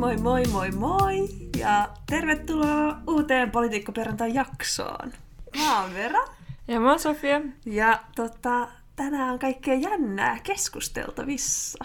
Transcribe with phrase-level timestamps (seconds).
[0.00, 1.28] Moi moi moi moi
[1.58, 5.12] ja tervetuloa uuteen Politiikkaperjantai jaksoon.
[5.56, 6.24] Mä oon Vera
[6.68, 7.40] Ja mä oon Sofia.
[7.66, 11.84] ja tota, tänään on kaikkea jännää keskusteltavissa.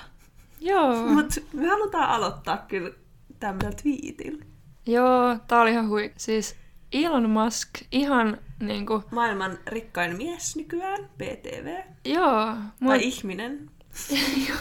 [0.59, 1.07] Joo.
[1.07, 2.91] Mut me halutaan aloittaa kyllä
[3.39, 4.45] tämmöisellä twiitillä.
[4.85, 6.13] Joo, tää oli ihan hui.
[6.17, 6.55] Siis
[6.93, 9.03] Elon Musk ihan niinku...
[9.11, 11.77] Maailman rikkain mies nykyään, BTV.
[12.05, 12.55] Joo.
[12.79, 13.69] Mut, Tai ihminen.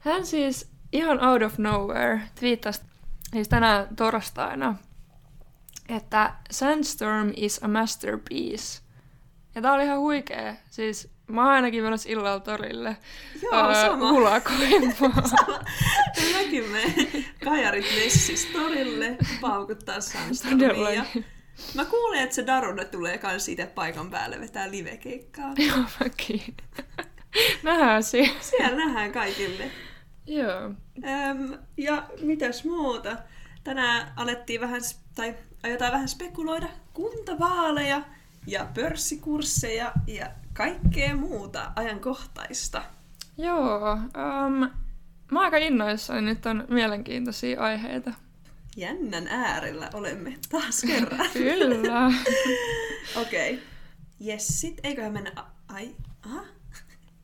[0.00, 2.80] hän siis ihan out of nowhere twiittasi
[3.32, 4.74] siis tänään torstaina,
[5.88, 8.80] että Sandstorm is a masterpiece.
[9.54, 10.54] Ja tää oli ihan huikea.
[10.70, 12.96] Siis mä oon ainakin menossa illalla torille
[13.42, 14.12] Joo, sama.
[14.12, 15.30] ulakoimaan.
[16.36, 16.82] Mäkin me
[17.44, 21.04] kajarit messis torille paukuttaa Sandstormia.
[21.74, 25.52] Mä kuulen, että se Daruna tulee kans itse paikan päälle vetää livekeikkaa.
[25.56, 26.56] Joo, mäkin.
[27.62, 28.32] Nähdään siinä.
[28.40, 29.70] Siellä nähdään kaikille.
[30.28, 30.64] Joo.
[31.08, 33.16] Öm, ja mitäs muuta?
[33.64, 34.80] Tänään alettiin vähän,
[35.14, 38.02] tai aiotaan vähän spekuloida kuntavaaleja
[38.46, 42.82] ja pörssikursseja ja kaikkea muuta ajankohtaista.
[43.38, 43.92] Joo.
[43.92, 44.70] Um,
[45.32, 48.12] mä aika innoissani, nyt on mielenkiintoisia aiheita.
[48.76, 51.30] Jännän äärellä olemme taas kerran.
[51.32, 52.06] Kyllä.
[53.22, 53.54] Okei.
[53.54, 53.64] Okay.
[54.20, 55.32] Jes, sit eiköhän mennä...
[55.36, 55.94] a- Ai,
[56.26, 56.44] aha.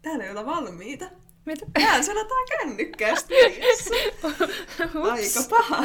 [0.02, 1.04] Täällä ei olla valmiita.
[1.44, 1.66] Mitä?
[1.72, 3.94] Täällä sanotaan kännykkää studiossa.
[5.12, 5.84] Aika paha.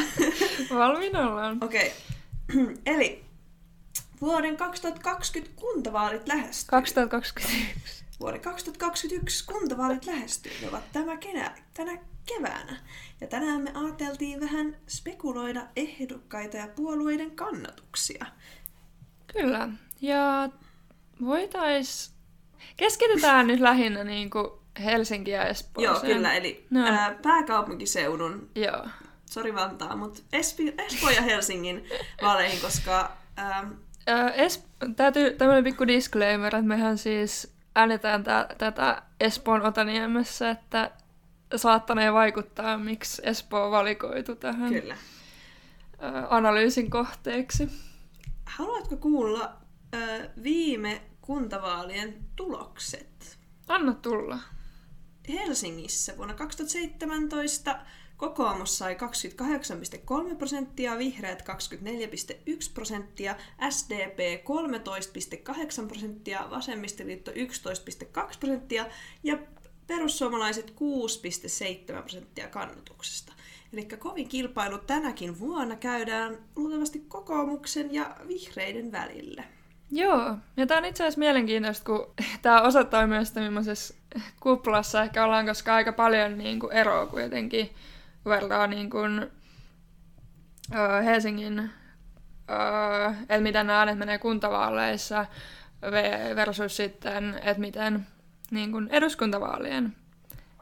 [0.74, 1.58] Valmiina ollaan.
[1.64, 1.94] Okei.
[2.50, 2.76] Okay.
[2.96, 3.26] Eli
[4.22, 6.70] vuoden 2020 kuntavaalit lähestyy.
[6.70, 7.58] 2021.
[8.20, 10.52] Vuoden 2021 kuntavaalit lähestyy.
[10.62, 12.78] Ne ovat tämä kenä, tänä keväänä.
[13.22, 18.26] Ja tänään me ajateltiin vähän spekuloida ehdokkaita ja puolueiden kannatuksia.
[19.34, 19.70] Kyllä.
[20.02, 20.50] Ja
[21.22, 22.20] voitais...
[22.78, 25.94] Keskitytään nyt lähinnä niinku Helsinki ja Espooseen.
[25.94, 26.34] Joo, kyllä.
[26.34, 26.86] Eli No.
[26.86, 28.88] ää, pääkaupunkiseudun, Joo.
[29.26, 31.86] sori Vantaa, mutta Espi, Espoo ja Helsingin
[32.22, 33.70] vaaleihin, koska ää,
[34.10, 40.92] Ö, Es- täytyy tämmöinen pikku disclaimer, että mehän siis äänetään tä- tätä Espoon Otaniemessä, että
[41.56, 44.98] saattanee vaikuttaa, miksi Espoo valikoitu tähän kyllä.
[46.30, 47.70] analyysin kohteeksi.
[48.46, 49.54] Haluatko kuulla
[49.94, 53.38] ää, viime kuntavaalien tulokset?
[53.68, 54.40] Anna tulla.
[55.30, 57.80] Helsingissä vuonna 2017
[58.18, 58.98] kokoomus sai
[60.30, 63.36] 28,3 prosenttia, vihreät 24,1 prosenttia,
[63.70, 64.20] SDP
[65.82, 67.38] 13,8 prosenttia, vasemmistoliitto 11,2
[68.40, 68.86] prosenttia
[69.24, 69.38] ja
[69.88, 70.74] perussuomalaiset
[71.96, 73.34] 6,7 prosenttia kannatuksesta.
[73.74, 79.44] Eli kovin kilpailu tänäkin vuonna käydään luultavasti kokoomuksen ja vihreiden välillä.
[79.92, 83.94] Joo, ja tämä on itse asiassa mielenkiintoista, kun tämä osoittaa myös, että millaisessa
[84.40, 87.70] kuplassa ehkä ollaan, koska aika paljon niin kuin eroa kuitenkin,
[88.24, 89.32] kun vertaa niin kuin,
[90.76, 91.70] ö, Helsingin, ö,
[93.22, 95.26] että miten nämä äänet menee kuntavaaleissa
[95.86, 98.08] ve- versus sitten, että miten
[98.52, 99.96] niin kuin eduskuntavaalien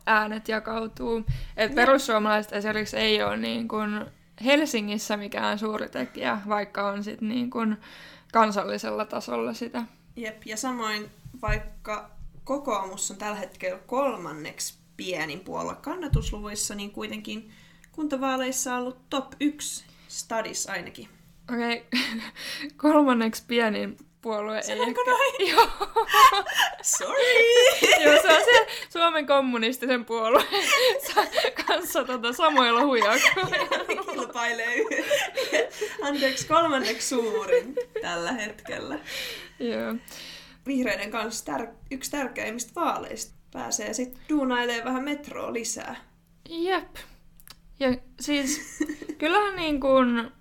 [0.06, 1.26] äänet jakautuu.
[1.58, 4.06] Et perussuomalaiset esimerkiksi ei ole niin kuin
[4.46, 7.78] Helsingissä mikään suuri tekijä, vaikka on sitten niin kuin
[8.40, 9.84] kansallisella tasolla sitä.
[10.16, 11.12] Jep, ja samoin
[11.42, 12.10] vaikka
[12.44, 17.52] kokoomus on tällä hetkellä kolmanneksi pienin puolue kannatusluvuissa, niin kuitenkin
[17.92, 21.10] kuntavaaleissa on ollut top 1 stadis ainakin.
[21.54, 22.22] Okei, okay.
[22.92, 25.12] kolmanneksi pienin puolue Sanonko ehkä...
[25.12, 25.34] noin?
[25.52, 25.68] Joo.
[26.82, 27.44] Sorry!
[28.04, 30.48] Joo, se on se Suomen kommunistisen puolueen
[31.16, 34.06] sa- kanssa tota, samoilla hujakoilla.
[34.14, 34.76] Kilpailee
[36.02, 39.00] anteeksi kolmanneksi suurin tällä hetkellä.
[39.60, 39.96] Joo.
[40.68, 43.38] Vihreiden kanssa tär- yksi tärkeimmistä vaaleista.
[43.54, 45.96] Pääsee sitten duunailemaan vähän metroa lisää.
[46.50, 46.96] Jep.
[47.80, 47.88] Ja
[48.20, 48.78] siis
[49.18, 50.32] kyllähän niin kuin,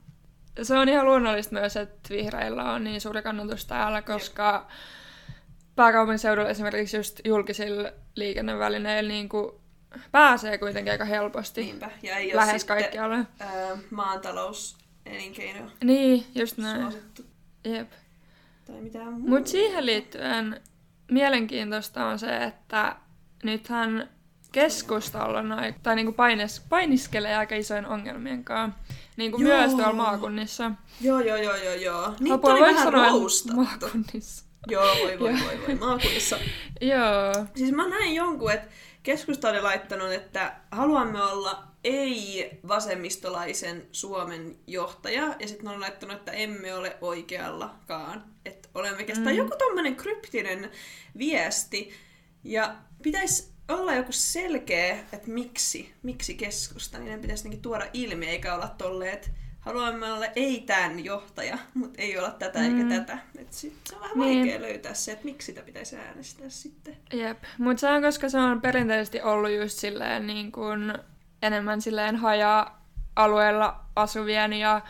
[0.62, 4.66] se on ihan luonnollista myös, että vihreillä on niin suuri kannatus täällä, koska
[5.76, 9.52] pääkaupunkiseudulla esimerkiksi just julkisilla liikennevälineillä niin kuin
[10.12, 11.90] pääsee kuitenkin aika helposti Niinpä.
[12.02, 13.16] Ja ei ole lähes sitten kaikkialle.
[13.16, 14.76] ää, maatalous
[15.06, 16.82] elinkeino Niin, just näin.
[16.82, 17.22] suosittu
[17.64, 17.90] Jep.
[18.66, 19.28] tai mitään muuta.
[19.28, 20.60] Mutta siihen liittyen
[21.10, 22.96] mielenkiintoista on se, että
[23.42, 24.08] nythän
[24.52, 28.78] keskustalla noi, tai niinku paines, painiskelee aika isojen ongelmien kanssa.
[29.16, 29.58] Niinku Joo.
[29.58, 30.70] myös tuolla maakunnissa.
[31.00, 32.14] Joo, joo, joo, joo, joo.
[32.20, 33.62] Niitä Apua, oli vähän sanoa, roustattu.
[33.62, 34.44] Maakunnissa.
[34.68, 35.74] Joo, voi, voi, voi, voi.
[35.74, 36.38] Maakunnissa.
[36.80, 37.46] Joo.
[37.54, 38.68] Siis mä näin jonkun, että
[39.02, 46.74] keskusta oli laittanut, että haluamme olla ei-vasemmistolaisen Suomen johtaja, ja sitten on laittanut, että emme
[46.74, 48.24] ole oikeallakaan.
[48.44, 49.36] Että olemme kestä mm.
[49.36, 50.70] joku tommonen kryptinen
[51.18, 51.92] viesti,
[52.44, 58.26] ja pitäisi olla joku selkeä, että miksi, miksi keskusta, niin ne pitäisi jotenkin tuoda ilmi,
[58.26, 59.28] eikä olla tolleen, että
[59.60, 62.88] haluamme olla ei tämän johtaja, mutta ei olla tätä eikä Mm.
[62.88, 63.18] tätä.
[63.38, 64.38] Et sit se on vähän Niin.
[64.38, 66.96] vaikea löytää se, että miksi sitä pitäisi äänestää sitten.
[67.12, 70.94] Jep, mutta se on, koska se on perinteisesti ollut just silleen niin kuin
[71.42, 74.80] enemmän silleen haja-alueella asuvien ja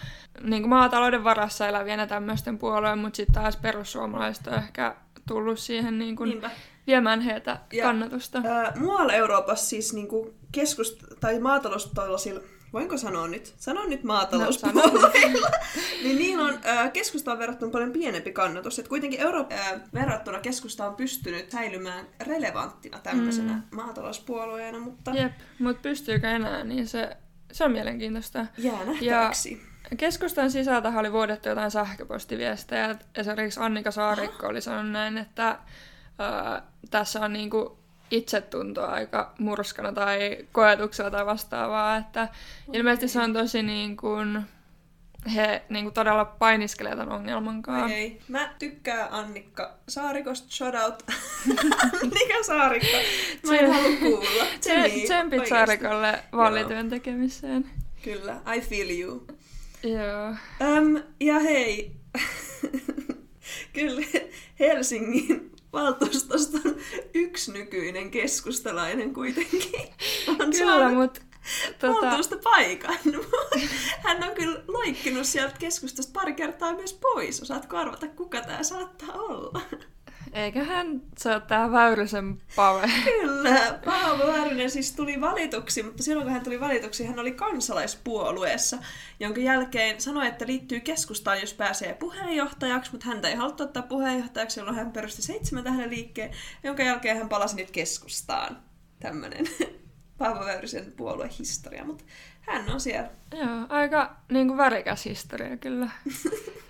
[0.42, 4.96] niin kuin maatalouden varassa elävien ja tämmöisten puolueen, mutta sitten taas perussuomalaiset on ehkä
[5.28, 6.50] tullut siihen niin kuin Niinpä.
[6.86, 8.42] Viemään heitä Ja- kannatusta.
[8.48, 12.40] Ää, muualla Euroopassa siis niinku keskust- tai maataloustaloisilla,
[12.72, 13.54] voinko sanoa nyt?
[13.56, 15.50] Sanon nyt maatalouspuolueilla.
[16.02, 18.78] niin niillä on ää, keskustaan verrattuna paljon pienempi kannatus.
[18.78, 23.62] Et kuitenkin Euro- ää, verrattuna keskusta on pystynyt säilymään relevanttina tämmöisenä Mm.
[23.76, 27.16] maatalouspuolueena, mutta Jep, mutta pystyykö enää, niin se,
[27.52, 28.46] se on mielenkiintoista.
[28.58, 29.62] jää nähtäväksi.
[29.96, 32.96] Keskustan sisältä oli vuodettu jotain sähköpostiviestejä.
[33.14, 35.58] Esimerkiksi Annika Saarikko oli sanonut näin, että
[36.18, 37.78] ää, tässä on niinku
[38.10, 41.96] itsetuntoa aika murskana tai koetuksella tai vastaavaa.
[41.96, 42.28] Että
[42.72, 44.42] ilmeisesti se on tosi niin kuin,
[45.34, 47.94] he niin kuin todella painiskelee tämän ongelman kanssa.
[47.96, 48.20] ei.
[48.28, 50.46] Mä tykkään Annikka Saarikosta.
[50.50, 51.02] Shout out
[52.02, 52.96] Annika Saarikko.
[53.46, 54.44] Mä en halua kuulla.
[54.60, 55.48] Tsemi, Tsempit oikeesti.
[55.48, 57.70] Saarikolle vaalityön tekemiseen.
[58.02, 59.26] Kyllä, I feel you.
[59.82, 60.34] Joo.
[60.62, 61.92] Öm, ja hei,
[63.74, 64.06] kyllä
[64.60, 66.58] Helsingin valtuustosta
[67.14, 69.72] yksi nykyinen keskustalainen kuitenkin.
[70.28, 71.20] On Kyllä, mutta
[71.78, 72.98] tota, valtuustopaikan.
[74.04, 77.42] Hän on kyllä loikkinut sieltä keskustasta pari kertaa myös pois.
[77.42, 79.60] Osaatko arvata, kuka tämä saattaa olla?
[80.36, 82.90] Eiköhän se ole tää Väyrysen Pave.
[83.20, 88.78] Kyllä, Paavo Väyrynen siis tuli valituksi, mutta silloin kun hän tuli valituksi, hän oli kansalaispuolueessa,
[89.20, 94.60] jonka jälkeen sanoi, että liittyy keskustaan, jos pääsee puheenjohtajaksi, mutta häntä ei haluttu ottaa puheenjohtajaksi,
[94.60, 96.30] jolloin hän perusti seitsemän tähden liikkeen,
[96.62, 98.62] jonka jälkeen hän palasi nyt keskustaan.
[99.00, 99.44] Tämmönen
[100.18, 102.04] Paavo Väyrysen puoluehistoria, mutta
[102.40, 103.10] hän on siellä.
[103.32, 105.90] Joo, aika niin kuin värikäs historia kyllä.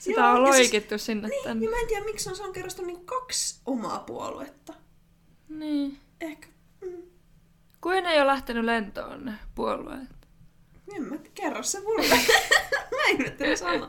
[0.00, 1.60] Sitä Joo, on siis- loikittu sinne Niin, tänne.
[1.60, 4.74] niin mä en tiedä, miksi on, se on kerrostunut niin kaksi omaa puoluetta.
[5.48, 5.98] Niin.
[6.20, 6.46] Ehkä,
[6.80, 7.02] mm,
[7.80, 10.08] Kuin ei ole lähtenyt lentoon ne puolueet.
[10.96, 12.06] En mä kerro se mulle.
[12.96, 13.88] mä ihmettelen sanoa.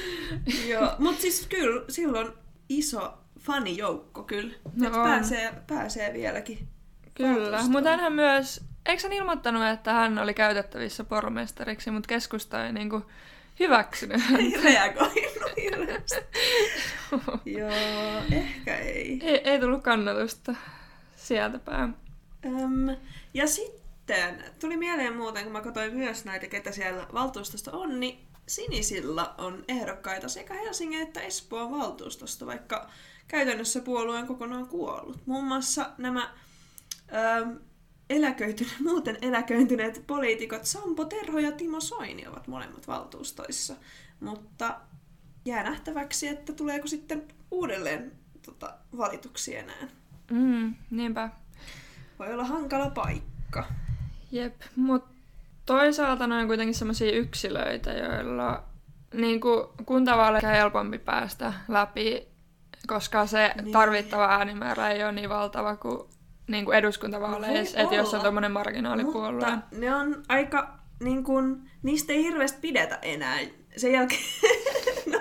[0.68, 2.32] Joo, mut siis kyllä silloin
[2.68, 4.54] iso fanijoukko kyllä.
[4.76, 5.02] No Et on.
[5.04, 6.68] pääsee, pääsee vieläkin.
[7.14, 12.72] Kyllä, mutta hänhän myös, eikö hän ilmoittanut, että hän oli käytettävissä pormestariksi, mutta keskusta ei
[12.72, 13.02] niinku
[13.62, 14.68] hyväksynyt Ei häntä.
[14.68, 16.20] reagoinut hirveästi.
[17.58, 17.70] Joo,
[18.32, 19.18] ehkä ei.
[19.22, 20.54] ei, ei tullut kannatusta
[21.16, 21.94] sieltä päin.
[22.46, 22.96] Öm,
[23.34, 28.18] ja sitten tuli mieleen muuten, kun mä katsoin myös näitä, ketä siellä valtuustosta on, niin
[28.46, 32.88] Sinisillä on ehdokkaita sekä Helsingin että Espoon valtuustosta, vaikka
[33.28, 35.26] käytännössä puolue on kokonaan kuollut.
[35.26, 36.30] Muun muassa nämä
[37.40, 37.58] öm,
[38.12, 43.74] eläköityneet, muuten eläköityneet poliitikot Sampo Terho ja Timo Soini ovat molemmat valtuustoissa,
[44.20, 44.80] mutta
[45.44, 48.12] jää nähtäväksi, että tuleeko sitten uudelleen
[48.46, 49.88] tota, valituksi enää.
[50.30, 51.28] Mm, niinpä.
[52.18, 53.64] Voi olla hankala paikka.
[54.32, 55.14] Jep, mutta
[55.66, 58.64] toisaalta ne on kuitenkin sellaisia yksilöitä, joilla
[59.14, 62.28] niin kuin kuntavaaleja on helpompi päästä läpi,
[62.86, 63.72] koska se Niin.
[63.72, 66.08] tarvittava äänimäärä ei ole niin valtava kuin,
[66.48, 69.50] niin kuin eduskuntavaaleissa, No että jos on tuommoinen marginaalipuolue.
[69.50, 73.38] Mutta ne on aika, niin kun, niistä ei hirveästi pidetä enää.
[73.76, 74.20] Sen jälkeen,
[75.12, 75.20] no,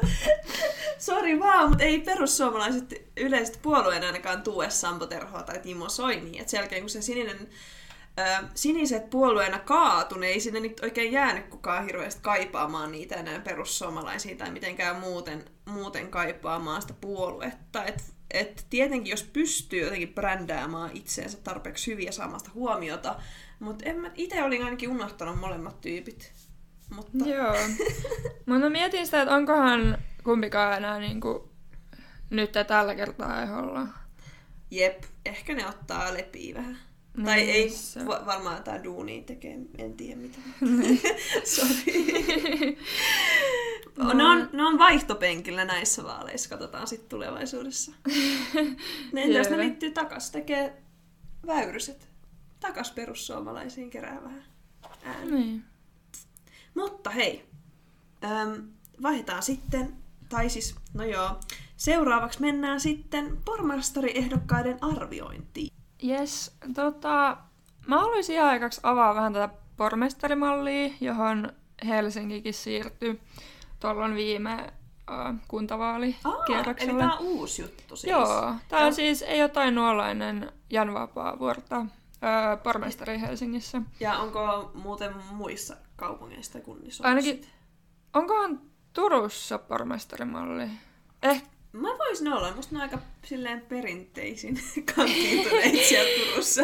[0.97, 6.39] sori vaan, mutta ei perussuomalaiset yleisesti puolueen ainakaan tue Sampo Terhoa tai Timo Soini.
[6.39, 7.49] Et sen jälkeen kun se sininen,
[8.19, 13.39] ö, siniset puolueena kaatu, niin ei sinne nyt oikein jäänyt kukaan hirveästi kaipaamaan niitä enää
[13.39, 17.83] perussuomalaisia tai mitenkään muuten, muuten kaipaamaan sitä puoluetta.
[17.83, 23.15] Et, et tietenkin jos pystyy jotenkin brändäämään itseensä tarpeeksi saamaan sitä huomiota,
[23.59, 23.85] mutta
[24.15, 26.33] itse olin ainakin unohtanut molemmat tyypit.
[26.95, 27.55] Mutta Joo.
[28.45, 31.51] Mutta mietin sitä, että onkohan kumpikaan enää niinku
[32.29, 33.87] nyt ja tällä kertaa ehdolla.
[34.71, 36.79] jep, ehkä ne ottaa lepiä vähän.
[37.17, 40.37] Niin, tai ei se- va- varmaan jotain duunia tekee, en tiedä mitä.
[41.55, 42.77] Sori.
[43.97, 44.13] No.
[44.13, 47.91] Ne, on, ne on vaihtopenkillä näissä vaaleissa, katsotaan sitten tulevaisuudessa.
[49.13, 50.81] Ne, entä jos ne liittyy takas, tekee
[51.47, 52.09] väyryset.
[52.59, 54.43] Takas perussuomalaisiin kerää vähän
[55.31, 55.63] niin.
[56.75, 57.45] Mutta hei,
[58.23, 58.63] äm,
[59.01, 59.93] vaihdetaan sitten,
[60.29, 61.39] tai siis, no joo,
[61.77, 65.73] seuraavaksi mennään sitten pormestariehdokkaiden arviointiin.
[66.07, 67.37] Yes, tota,
[67.87, 71.53] mä haluaisin ihan aikaksi avaa vähän tätä pormestarimallia, johon
[71.87, 73.21] Helsinkikin siirtyi
[73.79, 74.67] tuolloin viime äh,
[75.29, 76.99] eli kuntavaalikierroksella.
[76.99, 78.11] tämä on uusi juttu siis.
[78.11, 78.91] Joo, tämä Joo.
[78.91, 79.41] siis ei
[79.89, 81.85] olla ennen Jan Vapaavuorta
[82.63, 83.81] pormestari Helsingissä.
[83.99, 87.03] Ja onko muuten muissa kaupungeissa tai kunnissa?
[87.03, 87.45] Ainakin,
[88.13, 88.61] onkohan
[88.93, 90.69] Turussa pormestarimalli?
[91.23, 91.43] Eh,
[91.73, 94.59] Mä voisin olla, musta ne on aika silleen perinteisin
[94.95, 96.61] kantiintuneet siellä Turussa.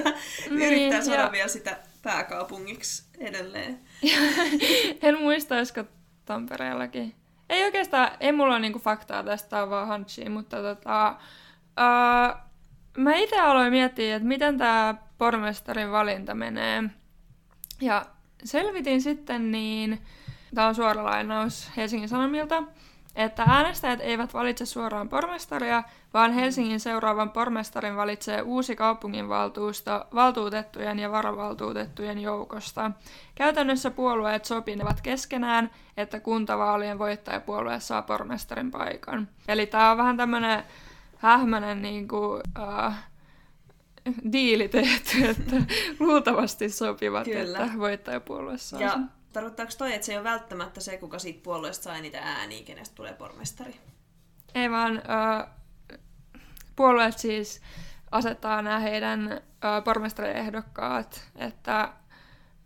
[0.49, 3.79] Niin, Yrittää saada ja- vielä sitä pääkaupungiksi edelleen.
[5.01, 5.83] en muista, olisiko
[6.25, 7.15] Tampereellakin.
[7.49, 11.15] Ei oikeastaan, ei mulla ole niinku faktaa tästä, vaan hunchia, mutta tota,
[11.59, 12.37] uh,
[12.97, 16.83] mä itse aloin miettiä, että miten tämä pormestarin valinta menee.
[17.81, 18.05] Ja
[18.43, 20.01] selvitin sitten niin,
[20.55, 22.63] tämä on suora lainaus Helsingin Sanomilta,
[23.17, 25.83] että äänestäjät eivät valitse suoraan pormestaria,
[26.13, 32.91] vaan Helsingin seuraavan pormestarin valitsee uusi kaupunginvaltuusto valtuutettujen ja varavaltuutettujen joukosta.
[33.35, 39.27] Käytännössä puolueet sopinevat keskenään, että kuntavaalien voittajapuolue saa pormestarin paikan.
[39.47, 40.63] Eli tämä on vähän tämmöinen
[41.17, 42.93] hähmäinen niinku, uh,
[44.31, 45.55] diili tehty, että
[45.99, 47.41] luultavasti sopivat, Kyllä.
[47.41, 49.16] että voittajapuolue saa Ja sen.
[49.37, 52.95] tarkoittaako toi, että se ei ole välttämättä se, kuka siitä puolueesta saa niitä ääniä, kenestä
[52.95, 53.75] tulee pormestari?
[54.55, 55.47] Ei vaan ö,
[56.75, 57.61] puolueet siis
[58.11, 61.89] asettaa nämä heidän ö, pormestariehdokkaat, että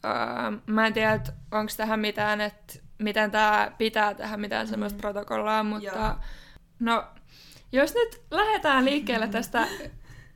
[0.05, 1.19] ö, mä en tiedä,
[1.51, 5.01] onko tähän mitään, että miten tämä pitää tehdä mitään semmoista Mm.
[5.01, 6.15] protokollaa, mutta Joo.
[6.79, 7.03] no,
[7.71, 9.67] jos nyt lähdetään liikkeelle tästä,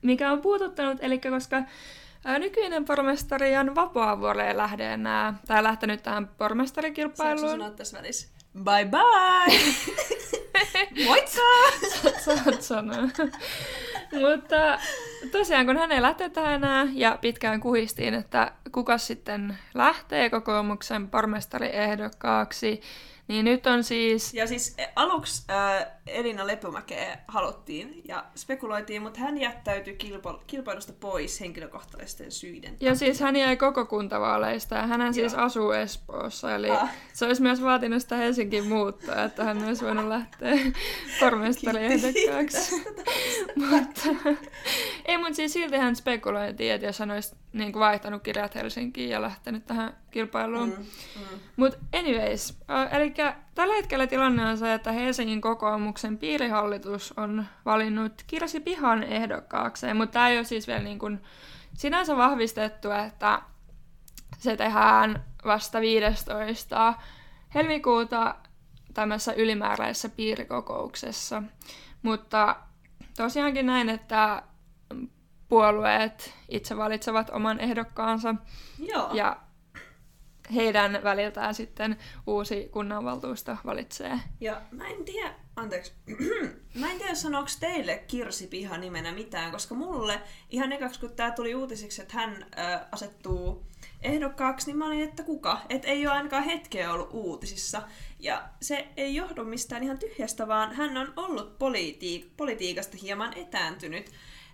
[0.01, 1.63] mikä on puututtanut, eli koska
[2.39, 7.50] nykyinen pormestari Jan Vapaavuori ei lähde enää, tai lähtenyt tähän pormestarikilpailuun.
[7.50, 8.27] sanoa tässä välissä?
[8.63, 9.60] Bye bye!
[11.05, 11.41] Moikka!
[12.20, 13.01] Saat sanoa.
[14.12, 14.79] Mutta
[15.32, 21.10] tosiaan, kun hän ei lähte tähän enää, ja pitkään kuhistiin, että kuka sitten lähtee kokoomuksen
[21.10, 22.82] pormestariehdokkaaksi,
[23.27, 24.34] niin nyt on siis...
[24.34, 30.94] Ja siis eh, aluksi äh, Elina Lepomäkeä haluttiin ja spekuloitiin, mutta hän jättäytyi kilpa- kilpailusta
[31.00, 32.77] pois henkilökohtaisten syiden.
[32.79, 36.89] Ja siis hän jäi koko kuntavaaleista, ja hän siis asuu Espoossa, eli Ah.
[37.13, 40.55] se olisi myös vaatinut sitä Helsingin muuttoa, että hän olisi voinut lähteä
[41.20, 42.75] pormestariehdokkaaksi.
[43.55, 44.10] mutta,
[45.05, 49.10] ei, mutta siis silti hän spekuloitiin, että jos hän olisi niin kuin vaihtanut kirjat Helsinkiin
[49.10, 50.70] ja lähtenyt tähän kilpailuun.
[50.70, 51.40] Mm, mm.
[51.56, 52.58] Mutta anyways,
[52.92, 53.14] eli
[53.56, 60.14] tällä hetkellä tilanne on se, että Helsingin kokoomuksen piirihallitus on valinnut Kirsi Pihan ehdokkaakseen, mutta
[60.14, 61.22] tämä ei ole siis vielä niin kuin
[61.74, 63.42] sinänsä vahvistettu, että
[64.38, 66.94] se tehdään vasta 15.
[67.56, 68.36] helmikuuta
[68.94, 71.44] tämmöisessä ylimääräisessä piirikokouksessa.
[72.02, 72.56] Mutta
[73.18, 74.44] tosiaankin näin, että
[75.50, 78.36] puolueet itse valitsevat oman ehdokkaansa
[78.80, 79.10] Joo.
[79.14, 79.38] ja
[80.56, 81.98] heidän väliltään sitten
[82.28, 84.20] uusi kunnanvaltuusto valitsee.
[84.42, 85.94] Ja mä en tiedä, anteeksi,
[86.80, 91.32] mä en tiedä sanooko teille Kirsi Piha nimenä mitään, koska mulle ihan ekaksi kun tää
[91.32, 93.66] tuli uutisiksi, että hän ö, asettuu
[94.02, 95.62] ehdokkaaksi, niin mä olin, että kuka?
[95.70, 97.82] Et ei ole ainakaan hetkeä ollut uutisissa.
[98.20, 104.12] Ja se ei johdu mistään ihan tyhjästä, vaan hän on ollut politiik- politiikasta hieman etääntynyt.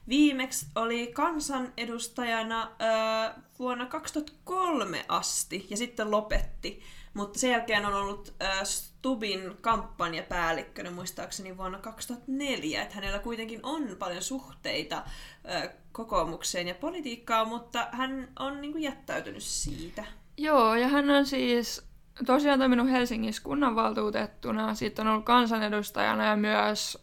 [0.10, 6.82] Viimeksi oli kansanedustajana ö, vuonna 2003 asti ja sitten lopetti.
[7.14, 12.82] Mutta sen jälkeen on ollut ö, Stubin kampanjapäällikkönä muistaakseni vuonna 2004.
[12.82, 15.04] Että hänellä kuitenkin on paljon suhteita
[15.64, 20.06] ö, kokoomukseen ja politiikkaan, mutta hän on niinku jättäytynyt siitä.
[20.38, 21.86] Joo, ja hän on siis
[22.26, 26.98] tosiaan toiminut Helsingissä kunnanvaltuutettuna, sitten on ollut kansanedustajana ja myös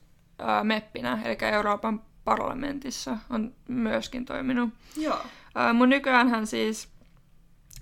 [0.62, 4.70] meppinä, eli Euroopan parlamentissa on myöskin toiminut.
[4.97, 5.23] Joo.
[5.54, 6.88] Ää, mun nykyään hän siis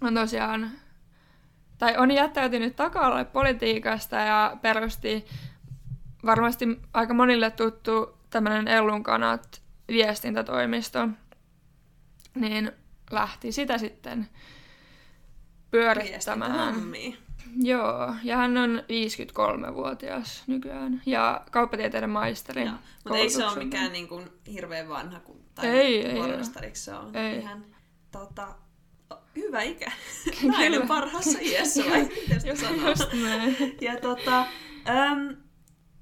[0.00, 0.70] on tosiaan,
[1.78, 5.24] tai on jättäytynyt taka politiikasta ja perusti
[6.26, 11.08] varmasti aika monille tuttu tämmöinen Ellun kanat viestintätoimisto,
[12.34, 12.72] niin
[13.10, 14.28] lähti sitä sitten
[15.70, 16.74] pyörittämään.
[17.62, 22.64] Joo, ja hän on 53-vuotias nykyään ja kauppatieteiden maisteri.
[22.64, 22.74] Joo.
[23.04, 26.94] Mutta ei se ole mikään niin kuin, hirveän vanha, kun, tai Ei, ei pormestariksi se
[26.94, 27.38] on Ei.
[27.38, 27.64] ihan
[28.12, 28.54] tota,
[29.36, 29.92] hyvä ikä.
[30.52, 32.94] Nainen parhaassa iässä, vai miten sitä sanoo?
[33.80, 34.46] Ja tota,
[34.88, 35.36] äm,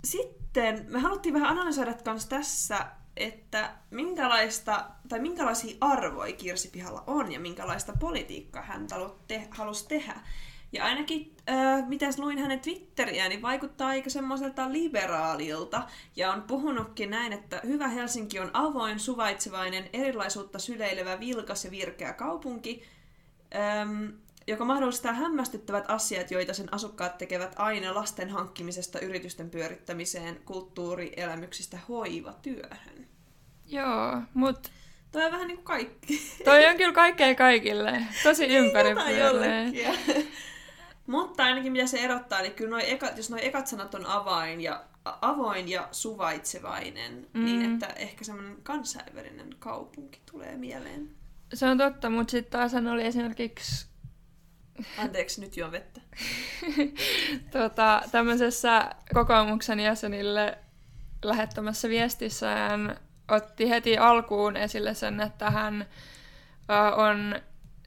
[0.05, 2.87] sitten me haluttiin vähän analysoida kans tässä,
[3.17, 8.87] että minkälaista, tai minkälaisia arvoja Kirsi Pihalla on ja minkälaista politiikkaa hän
[9.51, 10.15] halusi tehdä.
[10.75, 15.83] Ja ainakin, äh, mitä luin hänen Twitteriä, niin vaikuttaa aika semmoiselta liberaalilta.
[16.17, 22.13] Ja on puhunutkin näin, että hyvä Helsinki on avoin, suvaitsevainen, erilaisuutta syleilevä, vilkas ja virkeä
[22.13, 22.83] kaupunki,
[23.81, 24.13] äm,
[24.47, 33.07] joka mahdollistaa hämmästyttävät asiat, joita sen asukkaat tekevät aina lasten hankkimisesta yritysten pyörittämiseen, kulttuurielämyksistä hoivatyöhön.
[33.67, 34.71] Joo, mutta
[35.13, 36.21] Toi on vähän niinku kaikki.
[36.45, 38.03] Toi on kyllä kaikkea kaikille.
[38.23, 39.65] Tosi Jotain ympäripyöreä.
[41.07, 44.61] Mutta ainakin mitä se erottaa, niin kyllä noi ekat, jos noi ekat sanat on avain
[44.61, 47.45] ja, avoin ja suvaitsevainen, mm.
[47.45, 51.11] niin että ehkä semmoinen kansainvälinen kaupunki tulee mieleen.
[51.55, 53.87] Se on totta, mutta sitten taas hän oli esimerkiksi
[54.99, 56.01] Anteeksi, nyt juon vettä.
[57.59, 60.59] tota, tämmöisessä kokoomuksen jäsenille
[61.25, 62.97] lähettämässä viestissä hän
[63.29, 65.87] otti heti alkuun esille sen, että hän
[66.97, 67.35] on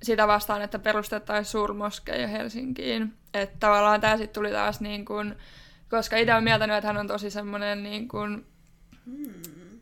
[0.04, 3.14] sitä vastaan, että perustettaisiin suurmoskeja Helsinkiin.
[3.34, 5.36] Että tavallaan tämä sitten tuli taas niin kuin,
[5.90, 8.46] koska itse on mieltänyt, että hän on tosi semmoinen niin kuin,
[9.06, 9.80] Hmm.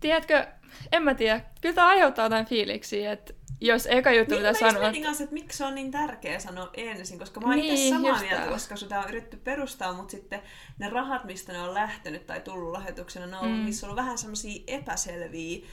[0.00, 0.46] tiedätkö,
[0.92, 4.82] en mä tiedä, kyllä tämä aiheuttaa jotain fiiliksiä, että jos eka juttu, Niin, mitä sanoa,
[4.82, 7.94] mietin kanssa, että miksi se on niin tärkeä sanoa ensin, koska mä oon itse Niin,
[7.94, 8.52] samaa just mieltä, tää.
[8.52, 10.42] koska sitä on yritetty perustaa, mutta sitten
[10.78, 13.64] ne rahat, mistä ne on lähtenyt tai tullut lahjoituksena, ne on ollut, Mm.
[13.64, 15.66] niissä on ollut vähän semmoisia epäselviä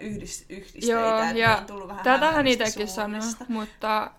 [0.00, 4.10] yhdis, yhdisteitä, Joo, että ja on tullut vähän tätähän itsekin sanoo, mutta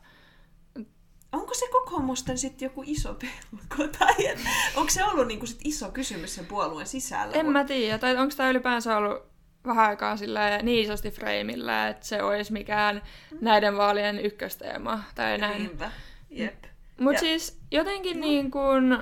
[1.32, 3.94] Onko se kokoomusten sitten joku iso pelko?
[4.00, 4.40] Tai et,
[4.76, 7.34] onko se ollut niinku sit iso kysymys sen puolueen sisällä?
[7.34, 9.27] en mä tiedä, tai onko tämä ylipäänsä ollut
[9.68, 13.02] vähän aikaa sillä niin isosti freimillä, että se olisi mikään
[13.42, 15.64] näiden vaalien ykkösteema tai näin.
[15.64, 15.92] Niinpä.
[16.30, 16.64] Jep.
[17.00, 18.98] Mutta siis jotenkin niin kuin,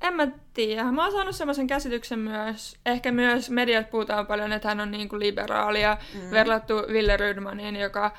[0.00, 4.68] en mä tiedä, mä oon saanut semmoisen käsityksen myös, ehkä myös mediat puhutaan paljon, että
[4.68, 6.30] hän on niin kuin liberaali ja mm.
[6.30, 8.16] verrattu Ville Rydmaniin, joka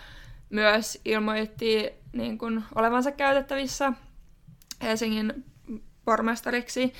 [0.49, 3.93] myös ilmoitti niin kuin olevansa käytettävissä
[4.81, 5.45] Helsingin
[6.05, 6.93] pormestariksi.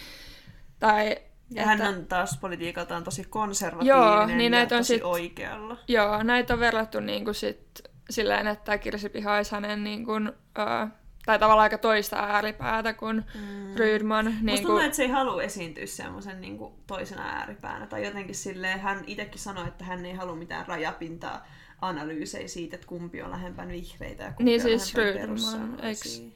[0.80, 1.18] Tai
[1.56, 5.78] Ja hän on taas politiikaltaan tosi konservatiivinen Joo, niin ja näitä on tosi sit- oikealla.
[5.88, 10.28] Joo, näitä on verrattu niin kuin sit silleen, että Kirsi Piha olisi hänen niin kuin,
[10.28, 10.88] ö,
[11.26, 13.76] tai tavallaan aika toista ääripäätä kuin mm.
[13.76, 14.26] Rydman.
[14.26, 17.88] Niin Musta tuntuu, kuin, että se ei halua esiintyä semmoisen niin toisena ääripäänä.
[17.88, 21.46] Tai jotenkin silleen, hän itsekin sanoi, että hän ei halua mitään rajapintaa
[21.82, 26.32] analyysejä siitä, että kumpi on lähempän vihreitä ja kumpi Niin on siis lähempän Rydman, perussuomalaisia.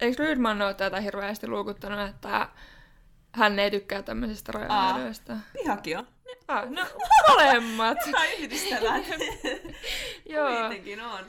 [0.00, 2.48] eikö Rydman ole tätä hirveästi luukuttanut, että
[3.32, 5.36] hän ei tykkää tämmöisistä rajanvedoista?
[5.52, 6.06] Pihakin on.
[6.48, 6.82] Ah, no,
[7.28, 7.98] molemmat.
[8.06, 9.04] Ihan yhdistävät.
[10.34, 10.60] Joo.
[10.60, 11.24] Kuitenkin on.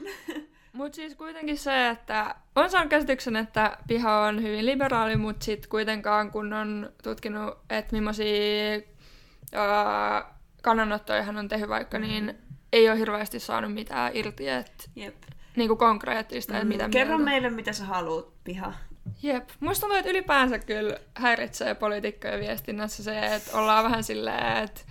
[0.74, 5.70] Mutta siis kuitenkin se, että on saanut käsityksen, että piha on hyvin liberaali, mutta sitten
[5.70, 8.82] kuitenkaan kun on tutkinut, että millaisia
[9.54, 10.34] ää,
[10.64, 12.38] kannanottoja hän on tehnyt vaikka, niin
[12.74, 15.16] ei ole hirveästi saanut mitään irti, että Jep.
[15.56, 17.32] niinku konkreettista, että mitä Mm, Kerro mieltä.
[17.32, 18.74] meille, mitä sä haluat, Piha.
[19.24, 19.50] Jep.
[19.60, 24.82] Musta tuntuu, että ylipäänsä kyllä häiritsee poliitikkojen viestinnässä se, että ollaan vähän silleen, että...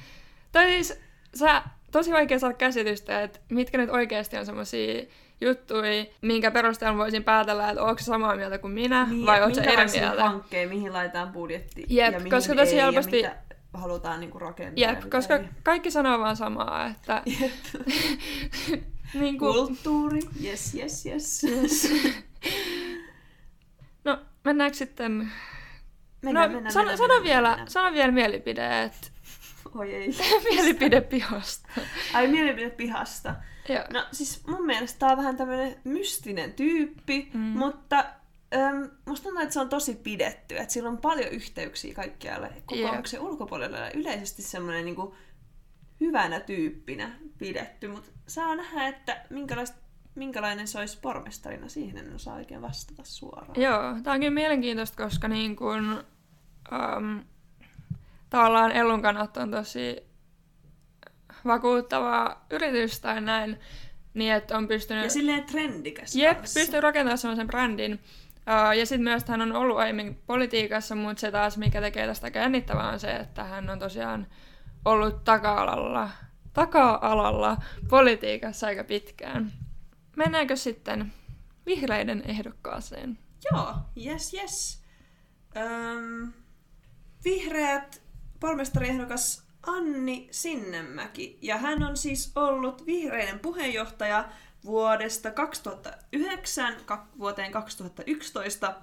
[0.53, 1.01] Tai siis
[1.35, 5.03] sä, tosi vaikea saada käsitystä, että mitkä nyt oikeasti on semmosia
[5.41, 9.61] juttuja, minkä perusteella voisin päätellä, että onko samaa mieltä kuin minä, Niin, vai onko se
[9.61, 10.25] eri mieltä.
[10.25, 14.39] hankkeja, mihin laitetaan budjetti Jep, ja mihin koska tosi ei, helposti- ja mitä halutaan niinku
[14.39, 14.91] rakentaa.
[14.91, 15.45] Jep, koska ei.
[15.63, 17.23] kaikki sanoo vaan samaa, että...
[19.15, 21.45] Niin kuin, Kulttuuri, yes, yes, yes.
[21.45, 21.93] yes.
[24.49, 25.31] Mennäänkö sitten...
[26.23, 27.71] Mennään, no, mennään, sano, mennään, sano, mennään, vielä, mennään.
[27.71, 29.07] sano vielä mielipide, että
[29.79, 30.17] Oi ei.
[30.51, 31.69] mielipide pihasta.
[32.15, 33.35] Ai mielipide pihasta.
[33.69, 33.85] Joo.
[33.91, 37.41] No siis mun mielestä tää on vähän tämmönen mystinen tyyppi, Mm.
[37.41, 38.05] mutta
[38.55, 40.57] äm, musta tuntuu, että se on tosi pidetty.
[40.59, 45.15] Että sillä on paljon yhteyksiä kaikkialle kokoomuksen ulkopuolella ja yleisesti semmoinen niinku
[46.01, 47.89] hyvänä tyyppinä pidetty.
[47.89, 49.79] Mutta saa nähdä, että minkälaista
[50.14, 53.61] minkälainen se olisi pormestarina, siihen en osaa oikein vastata suoraan.
[53.61, 56.05] Joo, tämä on kyllä mielenkiintoista, koska niin kun,
[56.97, 57.25] um,
[58.31, 60.09] tavallaan Ellun kannatto on tosi
[61.44, 63.61] vakuuttava yritys tai näin,
[64.14, 65.05] niin että on pystynyt...
[65.05, 67.92] Ja silleen trendikäs Jep, pystyy rakentamaan sellaisen brändin.
[67.92, 72.31] Uh, ja sitten myös hän on ollut aiemmin politiikassa, mutta se taas, mikä tekee tästä
[72.35, 74.27] jännittävää, on se, että hän on tosiaan
[74.85, 76.11] ollut taka-alalla,
[76.53, 77.57] taka-alalla
[77.88, 79.53] politiikassa aika pitkään.
[80.19, 81.13] Mennäänkö sitten
[81.67, 83.19] vihreiden ehdokkaaseen?
[83.53, 83.75] Joo,
[84.07, 84.83] yes, yes.
[85.57, 86.33] Öm,
[87.25, 88.03] vihreät
[88.41, 91.39] pormestariehdokas Anni Sinnemäki.
[91.43, 94.29] Ja hän on siis ollut vihreiden puheenjohtaja
[94.65, 98.75] vuodesta 2009 ka- vuoteen 2011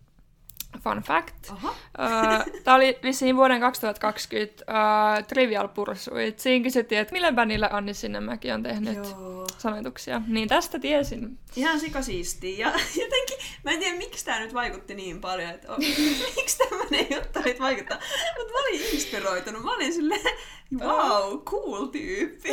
[0.79, 1.51] Fun fact.
[1.51, 2.45] Aha.
[2.65, 6.39] Tämä oli vissiin vuoden 2020 uh, Trivial Pursuit.
[6.39, 9.47] Siinä kysyttiin, että millä bändillä Anni Sinnemäki on tehnyt Joo.
[9.59, 10.23] sanoituksia.
[10.27, 11.39] Niin tästä tiesin.
[11.57, 12.67] Ihan sikasiistiä.
[12.67, 12.73] Ja
[13.05, 15.79] jotenkin, mä en tiedä miksi tämä nyt vaikutti niin paljon, että on,
[16.37, 17.99] miksi tämmöinen juttu nyt vaikuttaa.
[18.39, 19.63] Mutta mä olin inspiroitunut.
[19.63, 20.37] Mä olin silleen,
[20.79, 22.51] wow, cool tyyppi.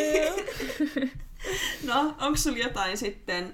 [1.87, 3.53] no, onko sulla jotain sitten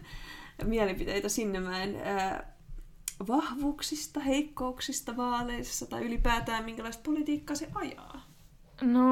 [0.64, 2.53] mielipiteitä Sinnemäen ää,
[3.28, 8.26] vahvuuksista, heikkouksista vaaleissa tai ylipäätään minkälaista politiikkaa se ajaa?
[8.82, 9.04] No,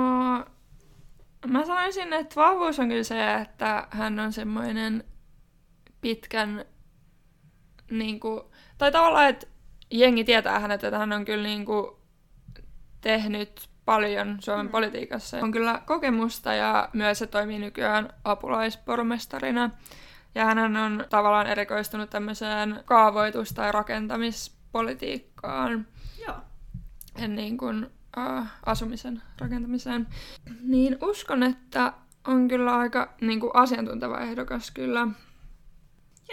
[1.47, 5.03] mä sanoisin, että vahvuus on kyllä se, että hän on semmoinen
[6.01, 6.65] pitkän,
[7.91, 8.41] niin kuin,
[8.77, 9.47] tai tavallaan, että
[9.91, 11.87] jengi tietää hänet, että hän on kyllä niin kuin,
[13.01, 14.71] tehnyt paljon Suomen mm.
[14.71, 15.37] politiikassa.
[15.37, 19.69] On kyllä kokemusta ja myös se toimii nykyään apulaispormestarina.
[20.35, 25.87] Ja hän on tavallaan erikoistunut tämmöiseen kaavoitus- tai rakentamispolitiikkaan.
[26.27, 26.35] Joo.
[27.15, 27.85] En niin kuin,
[28.17, 30.07] uh, asumisen rakentamiseen.
[30.61, 31.93] Niin uskon, että
[32.27, 35.07] on kyllä aika niin kuin asiantunteva ehdokas kyllä.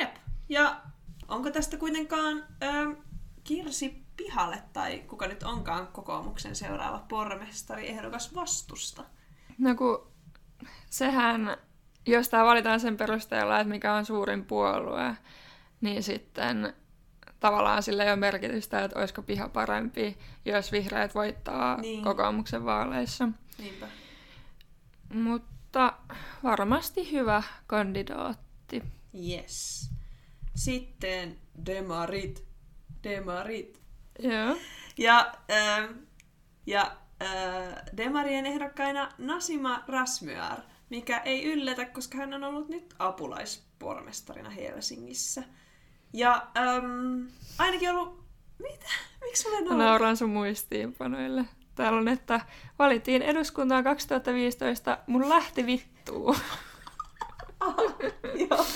[0.01, 0.17] Jep.
[0.49, 0.81] Ja
[1.29, 2.97] onko tästä kuitenkaan ö,
[3.45, 9.05] Kirsi Pihalle tai kuka nyt onkaan kokoomuksen seuraava pormestari ehdokas vastusta?
[9.59, 10.07] No kun
[10.91, 11.57] sehän,
[12.11, 15.17] jos tämä valitaan sen perusteella, että mikä on suurin puolue,
[15.81, 16.73] niin sitten
[17.41, 22.05] tavallaan sillä ei ole merkitystä, että olisiko piha parempi, jos vihreät voittaa Niin.
[22.05, 23.29] kokoomuksen vaaleissa.
[23.59, 23.87] Niinpä.
[25.15, 25.93] Mutta
[26.43, 28.83] varmasti hyvä kandidaatti.
[29.29, 29.91] Yes.
[30.55, 32.45] Sitten demarit.
[33.05, 33.81] Demarit.
[34.19, 34.57] Joo.
[34.99, 35.89] Ja, äh,
[36.67, 40.59] ja äh, demarien ehdokkaina Nasima Rasmyar,
[40.91, 45.43] mikä ei yllätä, koska hän on ollut nyt apulaispormestarina Helsingissä.
[46.13, 47.27] Ja ähm,
[47.59, 48.25] ainakin ollut...
[48.59, 48.89] Mitä?
[49.21, 51.45] Miksi mä olen Nauran sun muistiinpanoille.
[51.75, 52.41] Täällä on, että
[52.79, 56.37] valittiin eduskuntaan 2015, mun lähti vittuun.
[58.51, 58.67] Joo,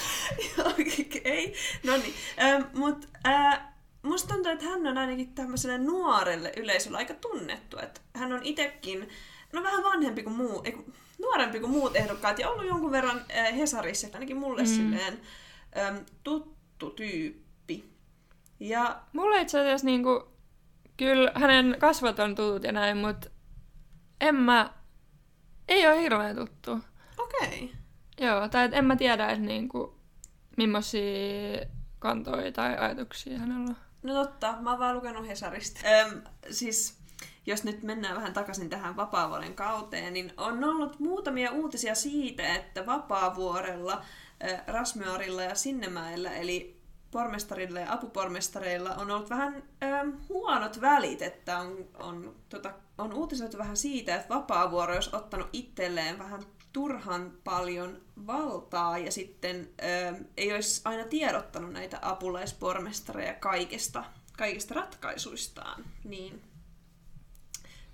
[0.56, 1.54] joo, okei.
[1.86, 3.60] No niin, ähm, mutta äh,
[4.02, 7.78] musta tuntuu, että hän on ainakin tämmöiselle nuorelle yleisölle aika tunnettu.
[7.78, 9.08] Että hän on itekin,
[9.52, 10.76] no vähän vanhempi kuin muu, ei,
[11.22, 14.68] nuorempi kuin muut ehdokkaat ja ollut jonkun verran äh, Hesarissa, ainakin mulle mm.
[14.68, 15.20] Silleen
[15.78, 17.92] ähm, tuttu tyyppi.
[18.60, 20.28] Ja Mulle itse asiassa niinku,
[20.96, 23.30] kyllä hänen kasvot on tutut ja näin, mutta
[24.20, 24.70] en mä,
[25.68, 26.72] ei ole hirveän tuttu.
[27.18, 27.64] okei.
[27.64, 27.68] Okay.
[28.20, 29.98] Joo, tai en mä tiedä, että niinku,
[30.56, 31.66] millaisia
[31.98, 33.76] kantoja tai ajatuksia hänellä on.
[34.02, 35.80] No totta, mä oon vaan lukenut Hesarista.
[35.88, 37.01] Öm, siis,
[37.46, 42.86] jos nyt mennään vähän takaisin tähän Vapaavuoren kauteen, niin on ollut muutamia uutisia siitä, että
[42.86, 44.02] Vapaavuorella,
[44.44, 49.86] ö, Rasmyarilla ja Sinnemäellä, eli pormestarilla ja apupormestareilla on ollut vähän ö,
[50.28, 56.18] huonot välit, että on, on, tota, on uutisoitu vähän siitä, että Vapaavuoro olisi ottanut itselleen
[56.18, 64.04] vähän turhan paljon valtaa ja sitten ö, ei olisi aina tiedottanut näitä apulaispormestareja kaikesta,
[64.36, 65.84] kaikista ratkaisuistaan.
[66.04, 66.51] Niin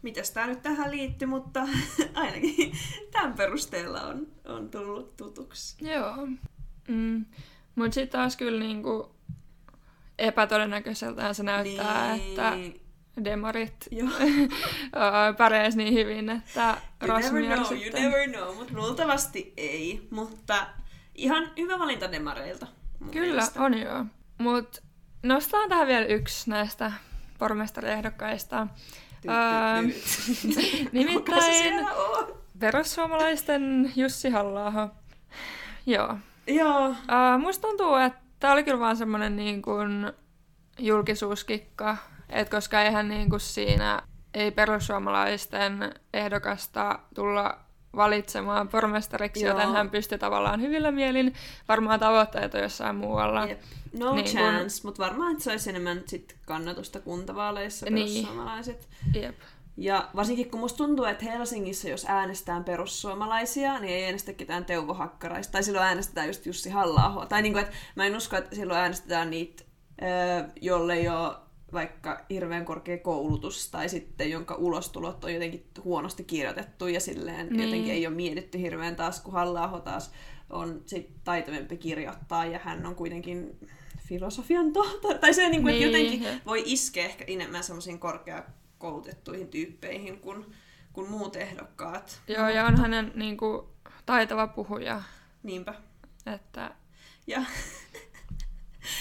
[0.02, 1.60] mitäs tämä nyt tähän liittyy, mutta
[2.14, 2.72] ainakin
[3.12, 5.84] tämän perusteella on, on tullut tutuksi.
[5.90, 6.26] Joo.
[6.88, 7.24] Mm.
[7.74, 9.14] Mutta sitten taas kyllä niinku
[10.18, 12.28] epätodennäköiseltään se näyttää, Niin.
[12.30, 12.56] että
[13.24, 13.88] demarit
[15.38, 18.02] pärjäisi niin hyvin, että You never know, sitten...
[18.02, 20.08] you never know, mutta luultavasti ei.
[20.10, 20.66] Mutta
[21.14, 22.66] ihan hyvä valinta demareilta.
[23.10, 23.62] Kyllä, mielestä.
[23.62, 24.04] on joo.
[24.38, 24.82] Mut
[25.22, 26.92] nostetaan tähän vielä yksi näistä
[27.38, 28.66] pormestariehdokkaista.
[30.54, 31.86] Se Nimittäin
[32.58, 34.90] perussuomalaisten Jussi halla
[35.86, 36.16] Joo.
[36.46, 40.12] Joo, Uh, musta tuntuu, että tää oli kyllä vaan semmonen niin kuin
[40.78, 41.96] julkisuuskikka,
[42.28, 44.02] että koska eihän niin kuin siinä
[44.34, 47.58] ei perussuomalaisten ehdokasta tulla
[47.96, 49.54] valitsemaan pormestariksi, Joo.
[49.54, 51.34] joten hän pystyi tavallaan hyvillä mielin.
[51.68, 53.46] Varmaan tavoitteet on jossain muualla.
[53.46, 53.60] Jep.
[53.98, 58.08] No Niin kun- chance, mutta varmaan että se olisi enemmän sit kannatusta kuntavaaleissa Niin.
[58.14, 58.88] perussuomalaiset.
[59.14, 59.36] Jep.
[59.76, 64.94] Ja varsinkin kun musta tuntuu, että Helsingissä, jos äänestetään perussuomalaisia, niin ei äänestä ketään Teuvo
[64.94, 65.52] Hakkaraista.
[65.52, 68.78] Tai silloin äänestetään just Jussi halla Tai niin kuin, että mä en usko, että silloin
[68.80, 69.62] äänestetään niitä,
[70.60, 71.36] jolle ei ole
[71.72, 77.62] vaikka hirveän korkea koulutus tai sitten jonka ulostulot on jotenkin huonosti kirjoitettu ja silleen Niin.
[77.64, 80.10] jotenkin ei ole mietitty hirveän taas, kun halla taas
[80.50, 83.58] on sit taitavampi kirjoittaa ja hän on kuitenkin
[84.08, 85.18] filosofian tohtori.
[85.18, 85.86] Tai se, niin kuin, Niin.
[85.86, 90.44] jotenkin voi iskeä ehkä enemmän semmoisiin korkeakoulutettuihin tyyppeihin kuin,
[90.92, 92.20] kuin muut ehdokkaat.
[92.28, 93.66] Joo, ja on hänen niin kuin,
[94.06, 95.02] taitava puhuja,
[95.42, 95.74] Niinpä.
[96.34, 96.74] että
[97.26, 97.42] Ja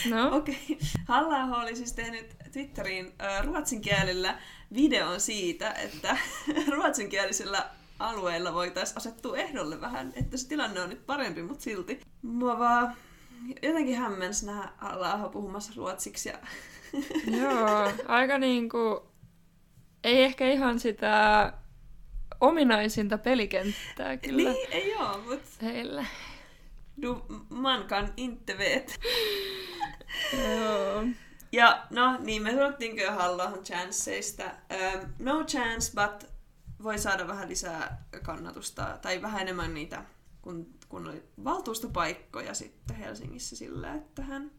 [0.09, 0.57] No, Okei.
[0.69, 0.87] Okay.
[1.07, 3.13] halla oli siis tehnyt Twitteriin
[3.43, 4.39] ruotsin kielellä
[4.73, 6.17] videon siitä, että
[6.75, 11.99] ruotsinkielisellä alueella voitaisiin asettua ehdolle vähän, että se tilanne on nyt parempi, mutta silti.
[12.21, 12.95] Mua vaan
[13.61, 16.29] jotenkin hämmensi nähdä halla puhumassa ruotsiksi.
[16.29, 16.37] Ja...
[17.41, 19.07] joo, aika niinku...
[20.03, 21.53] Ei ehkä ihan sitä
[22.41, 26.05] ominaisinta pelikenttää kyllä niin, ei oo, mutta heillä.
[27.01, 28.99] Du man kan inte vet.
[30.33, 31.03] Joo.
[31.51, 34.43] Ja no niin, me sanottiinko jo halla chanceista.
[34.43, 36.29] Um, no chance, but
[36.83, 40.03] voi saada vähän lisää kannatusta, tai vähän enemmän niitä,
[40.41, 44.51] kun, kun oli valtuustopaikkoja sitten Helsingissä sillä, että hän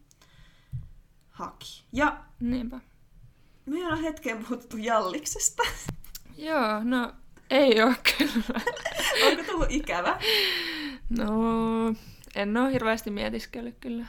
[1.29, 1.83] haki.
[1.93, 2.79] Ja Niinpä.
[3.65, 5.63] me ollaan hetken puhuttu Jalliksesta.
[6.37, 7.13] Joo, no
[7.49, 8.61] ei oo kyllä.
[9.27, 10.19] Onko tullut ikävä?
[11.09, 11.29] No,
[12.35, 14.05] en oo hirveästi mietiskellyt kyllä.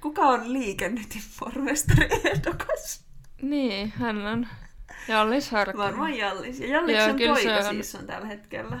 [0.00, 3.04] Kuka on liikennetin pormestari ehdokas?
[3.42, 4.46] Niin, hän on
[5.08, 5.86] Jallis Harkinen.
[5.86, 6.60] Varmaan Jallis.
[6.60, 7.74] Ja Jalliksen Joo, kyllä se poika on.
[7.74, 8.80] siis on tällä hetkellä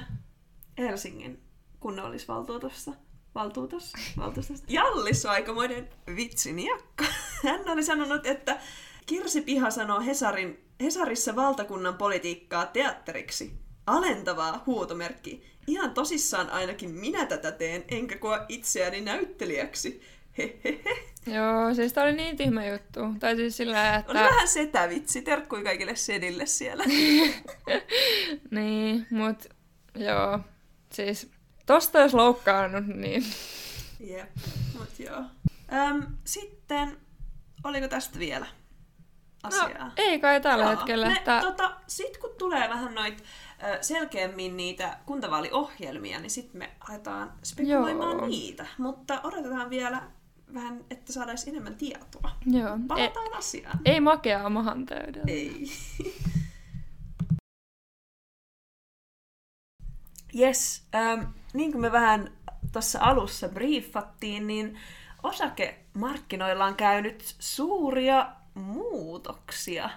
[0.78, 1.42] Helsingin
[1.80, 2.92] kunnallisvaltuutossa.
[3.34, 3.98] Valtuutossa?
[4.16, 4.64] Valtuustossa.
[4.68, 7.04] Jallis on aikamoinen vitsiniakka.
[7.44, 8.58] Hän oli sanonut, että
[9.06, 13.58] Kirsi Piha sanoo Hesarin, Hesarissa valtakunnan politiikkaa teatteriksi.
[13.88, 15.46] Alentavaa huutomerkki.
[15.66, 20.02] Ihan tosissaan ainakin minä tätä teen, enkä koe itseäni näyttelijäksi.
[20.38, 21.08] Hehehe.
[21.26, 23.00] Joo, siis tää oli niin tyhmä juttu.
[23.20, 24.12] Tai siis sillä, että...
[24.12, 25.22] Oli vähän setävitsi.
[25.22, 26.84] Terkkui kaikille sedille siellä.
[28.50, 29.44] Niin, mut
[29.94, 30.40] joo.
[30.92, 31.30] Siis
[31.66, 33.24] tosta jos loukkaannut, niin...
[34.00, 34.30] Jep,
[34.78, 35.22] mut joo.
[35.72, 36.96] Öm, sitten,
[37.64, 38.46] oliko tästä vielä
[39.42, 39.84] asiaa?
[39.86, 41.06] No, ei kai tällä Joo, hetkellä.
[41.06, 41.40] Me, että...
[41.40, 43.24] tota, sit kun tulee vähän noit ö,
[43.80, 48.26] selkeämmin niitä kuntavaaliohjelmia, niin sitten me aletaan spekuloimaan Joo.
[48.26, 48.66] niitä.
[48.78, 50.02] Mutta odotetaan vielä
[50.54, 52.30] vähän, että saadaan enemmän tietoa.
[52.46, 52.78] Joo.
[52.88, 53.78] Palataan asiaan.
[53.84, 55.24] ei makeaa mahan täydellä.
[55.26, 55.64] Ei.
[60.38, 62.32] Yes, ähm, niin kuin me vähän
[62.72, 64.78] tuossa alussa briefattiin, niin
[65.22, 69.90] osakemarkkinoilla on käynyt suuria muutoksia.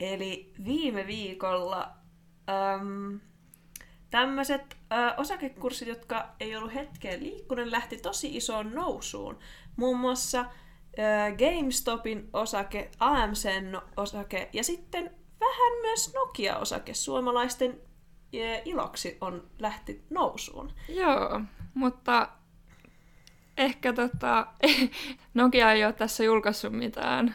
[0.00, 2.01] Eli viime viikolla
[2.48, 3.16] ähm,
[4.10, 9.38] tämmöiset äh, osakekurssit, jotka ei ollut hetkeen liikkunut, lähti tosi isoon nousuun.
[9.76, 19.18] Muun muassa äh, GameStopin osake, AMCn osake ja sitten vähän myös Nokia-osake suomalaisten äh, iloksi
[19.20, 20.72] on lähti nousuun.
[20.88, 21.40] Joo,
[21.74, 22.28] mutta
[23.56, 24.46] ehkä tota,
[25.34, 27.34] Nokia ei ole tässä julkaissut mitään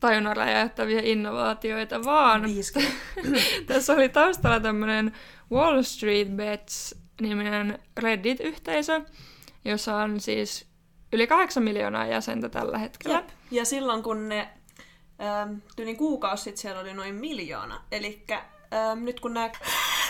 [0.00, 2.84] tajunnan räjäyttäviä innovaatioita, vaan 5G.
[3.66, 5.12] tässä oli taustalla tämmöinen
[5.52, 9.00] Wall Street Bets-niminen Reddit-yhteisö,
[9.64, 10.66] jossa on siis
[11.12, 13.16] yli 8 miljoonaa jäsentä tällä hetkellä.
[13.16, 13.28] Jep.
[13.50, 14.48] Ja silloin kun ne
[15.20, 17.82] ähm, tyyli kuukausi sitten siellä oli noin miljoona.
[17.92, 19.50] Eli ähm, nyt kun nämä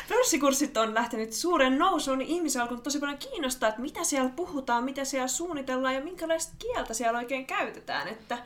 [0.08, 4.30] pörssikurssit on lähtenyt suuren nousuun, niin ihmisiä on alkanut tosi paljon kiinnostaa, että mitä siellä
[4.36, 8.38] puhutaan, mitä siellä suunnitellaan ja minkälaista kieltä siellä oikein käytetään, että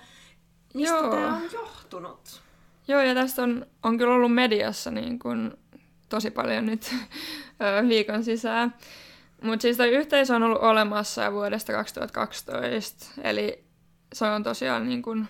[0.74, 1.10] mistä Joo.
[1.10, 2.42] tämä on johtunut.
[2.88, 5.52] Joo, ja tästä on, on kyllä ollut mediassa niin kuin
[6.08, 6.94] tosi paljon nyt
[7.88, 8.74] viikon sisään.
[9.42, 13.64] Mutta siis toi yhteisö on ollut olemassa jo vuodesta 2012, eli
[14.12, 15.28] se on tosiaan niin kuin,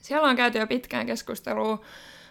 [0.00, 1.84] siellä on käyty jo pitkään keskustelua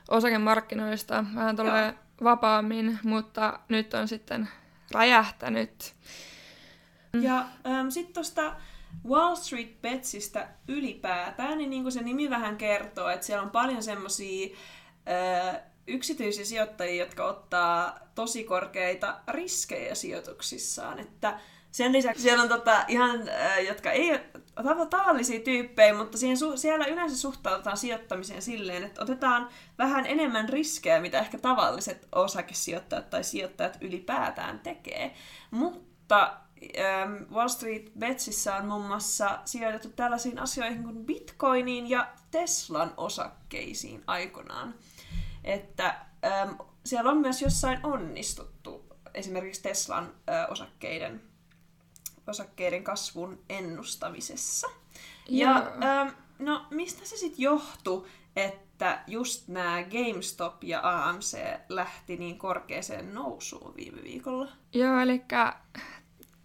[0.10, 4.50] osakemarkkinoista, vähän tulee vapaammin, mutta nyt on sitten
[4.92, 5.94] räjähtänyt.
[7.22, 8.56] Ja ähm, sitten tuosta
[9.08, 13.84] Wall Street Betsistä ylipäätään, niin, niin kuin se nimi vähän kertoo, että siellä on paljon
[13.84, 14.58] semmoisia
[15.88, 21.00] yksityisiä sijoittajia, jotka ottaa tosi korkeita riskejä sijoituksissaan.
[21.00, 21.40] Että
[21.72, 24.22] sen lisäksi siellä on tota, ihan, äh, jotka ei ole
[24.62, 30.50] tav- tavallisia tyyppejä, mutta siihen su- siellä yleensä suhtaudutaan sijoittamiseen silleen, että otetaan vähän enemmän
[30.50, 35.14] riskejä, mitä ehkä tavalliset osakesijoittajat tai sijoittajat ylipäätään tekee.
[35.52, 36.38] Mutta
[37.32, 44.76] Wall Street Betsissä on muun muassa sijoitettu tällaisiin asioihin kuin Bitcoiniin ja Teslan osakkeisiin aikoinaan.
[45.44, 45.96] Että
[46.26, 46.52] ähm,
[46.86, 51.22] siellä on myös jossain onnistuttu esimerkiksi Teslan äh, osakkeiden,
[52.28, 54.68] osakkeiden kasvun ennustamisessa.
[55.30, 55.90] Ja Joo.
[55.92, 61.38] ähm, no, mistä se sitten johtui, että just nämä GameStop ja AMC
[61.70, 64.52] lähti niin korkeaseen nousuun viime viikolla?
[64.74, 65.22] Joo, eli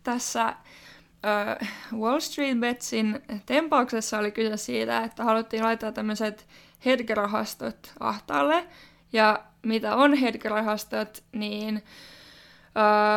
[0.05, 1.65] tässä ö,
[1.97, 6.47] Wall Street Betsin tempauksessa oli kyse siitä, että haluttiin laittaa tämmöiset
[6.85, 8.67] hedgerahastot ahtaalle.
[9.13, 11.83] Ja mitä on hedgerahastot, niin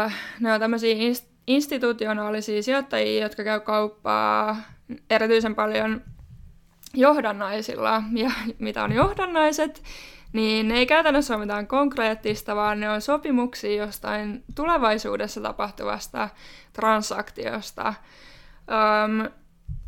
[0.07, 4.57] ö, ne on tämmöisiä inst- institutionaalisia sijoittajia, jotka käy kauppaa
[5.09, 6.01] erityisen paljon
[6.93, 8.03] johdannaisilla.
[8.13, 9.83] Ja mitä on johdannaiset,
[10.37, 16.29] niin ne ei käytännössä ole mitään konkreettista, vaan ne on sopimuksia jostain tulevaisuudessa tapahtuvasta
[16.73, 17.93] transaktiosta.
[19.05, 19.29] Um,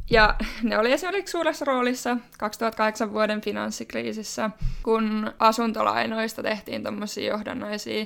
[0.10, 4.50] ja ne oli esimerkiksi suuressa roolissa 2008 vuoden finanssikriisissä,
[4.84, 8.06] kun asuntolainoista tehtiin tuommoisia johdannaisia.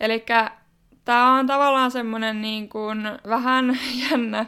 [0.00, 0.24] Eli
[1.04, 3.78] tämä on tavallaan semmoinen niin kuin vähän
[4.10, 4.46] jännä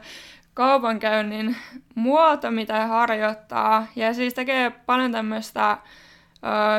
[0.54, 1.56] kaupankäynnin
[1.94, 3.86] muoto, mitä harjoittaa.
[3.96, 5.78] Ja siis tekee paljon tämmöistä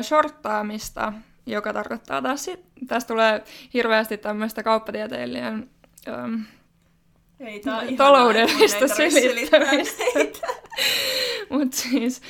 [0.02, 1.14] shorttaamista,
[1.46, 3.44] joka tarkoittaa taas, sit, tästä tulee
[3.74, 5.70] hirveästi tämmöistä kauppatieteilijän
[6.08, 6.12] ö,
[7.40, 10.04] ei, tää on taloudellista selittämistä.
[11.50, 12.22] Mutta siis,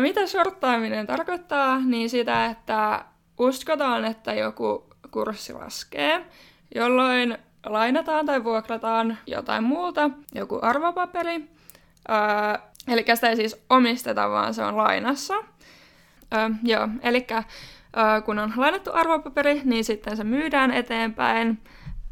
[0.00, 3.04] mitä shorttaaminen tarkoittaa, niin sitä, että
[3.38, 6.26] uskotaan, että joku kurssi laskee,
[6.74, 11.34] jolloin lainataan tai vuokrataan jotain muuta, joku arvopaperi.
[12.10, 15.34] Öö, eli sitä ei siis omisteta, vaan se on lainassa.
[16.34, 17.26] Öö, joo, eli
[17.96, 21.62] öö, kun on lainattu arvopaperi, niin sitten se myydään eteenpäin,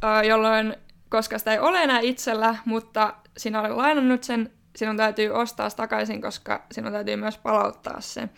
[0.04, 0.76] öö, jolloin,
[1.08, 6.22] koska sitä ei ole enää itsellä, mutta sinä olet lainannut sen, sinun täytyy ostaa takaisin,
[6.22, 8.28] koska sinun täytyy myös palauttaa se.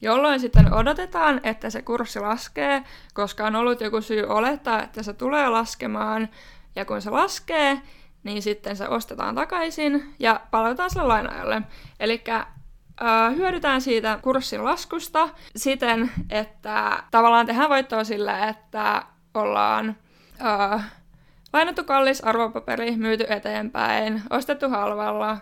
[0.00, 2.82] Jolloin sitten odotetaan, että se kurssi laskee,
[3.14, 6.28] koska on ollut joku syy olettaa, että se tulee laskemaan.
[6.76, 7.80] Ja kun se laskee,
[8.22, 11.62] niin sitten se ostetaan takaisin ja palautetaan sille lainaajalle.
[12.00, 12.22] Eli
[13.36, 19.02] hyödytään siitä kurssin laskusta siten, että tavallaan tehdään voittoa sillä, että
[19.34, 19.96] ollaan
[20.40, 20.80] uh,
[21.52, 25.38] lainattu kallis arvopaperi, myyty eteenpäin, ostettu halvalla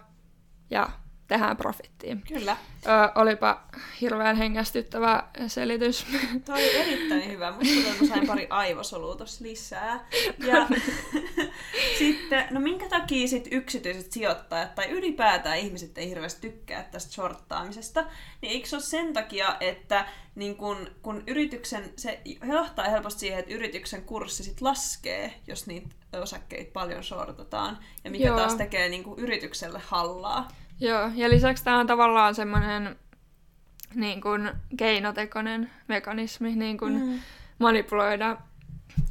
[0.70, 0.88] ja
[1.28, 2.22] tehdään profittiin.
[2.28, 2.56] Kyllä.
[2.86, 3.62] Ö, olipa
[4.00, 6.06] hirveän hengästyttävä selitys.
[6.44, 7.50] Toi oli erittäin hyvä.
[7.52, 10.08] Musta mä sain pari aivosolua tossa lisää.
[10.38, 10.66] Ja
[11.98, 18.04] sitten, no minkä takia sit yksityiset sijoittajat tai ylipäätään ihmiset ei hirveästi tykkää tästä shorttaamisesta,
[18.42, 23.38] niin eikö se ole sen takia, että niin kun, kun yrityksen, se johtaa helposti siihen,
[23.38, 28.36] että yrityksen kurssi sit laskee, jos niitä osakkeita paljon shortataan, ja mikä Joo.
[28.36, 30.48] taas tekee niin yritykselle hallaa.
[30.80, 32.96] Joo, ja lisäksi tämä on tavallaan semmoinen
[33.94, 37.18] niin kuin keinotekoinen mekanismi niin kuin mm.
[37.58, 38.36] manipuloida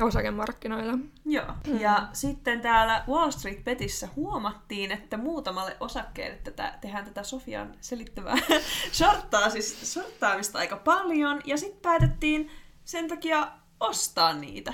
[0.01, 0.97] osakemarkkinoita.
[1.25, 1.79] Joo, mm.
[1.79, 8.35] ja sitten täällä Wall Street Betissä huomattiin, että muutamalle osakkeelle tätä, tehdään tätä Sofian selittävää
[8.97, 12.51] shorttaa, siis shorttaamista aika paljon, ja sitten päätettiin
[12.83, 13.47] sen takia
[13.79, 14.73] ostaa niitä.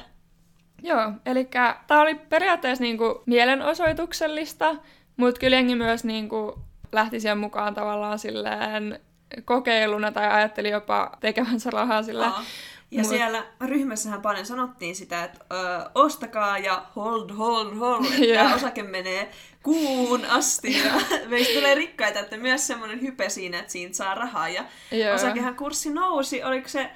[0.84, 1.50] Joo, eli
[1.88, 4.76] tämä oli periaatteessa niinku mielenosoituksellista,
[5.18, 6.60] mutta kyllä jengi myös niinku
[6.92, 9.00] lähti siihen mukaan tavallaan silleen
[9.46, 12.28] kokeiluna tai ajatteli jopa tekevänsä rahaa sillä.
[12.28, 12.44] Aa.
[12.92, 13.10] Ja Mut...
[13.10, 18.56] siellä ryhmässähän paljon sanottiin sitä, että ö, ostakaa ja hold, hold, hold, että yeah.
[18.56, 19.32] osake menee
[19.64, 20.92] kuun asti ja
[21.30, 24.50] meistä tulee rikkaita, että myös semmoinen hype siinä, että siitä saa rahaa.
[24.50, 25.16] Ja yeah.
[25.16, 26.90] osakehan kurssi nousi, oliko se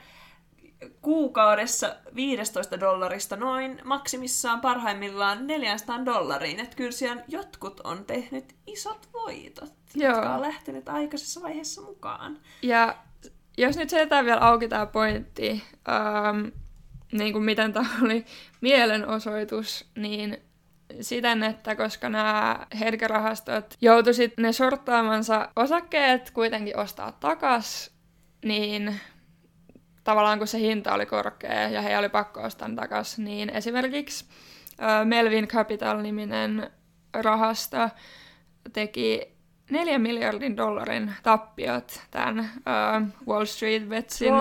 [1.01, 6.59] kuukaudessa 15 dollarista noin maksimissaan parhaimmillaan 400 dollariin.
[6.59, 10.11] Että kyllä siellä jotkut on tehnyt isot voitot, Joo.
[10.11, 12.37] jotka on lähtenyt aikaisessa vaiheessa mukaan.
[12.61, 12.95] Ja
[13.57, 16.47] jos nyt seletään vielä auki tämä pointti, ähm,
[17.11, 18.25] niin kuin miten tämä oli
[18.61, 20.37] mielenosoitus, niin
[21.01, 27.91] siten, että koska nämä herkärahastot joutuisit ne sorttaamansa osakkeet kuitenkin ostaa takas,
[28.45, 28.99] niin
[30.03, 35.07] tavallaan kun se hinta oli korkea ja he oli pakko ostaa takaisin, niin esimerkiksi uh,
[35.07, 36.71] Melvin Capital-niminen
[37.13, 37.89] rahasto
[38.73, 39.34] teki
[39.69, 44.33] 4 miljardin dollarin tappiot tämän uh, Wall Street Betsin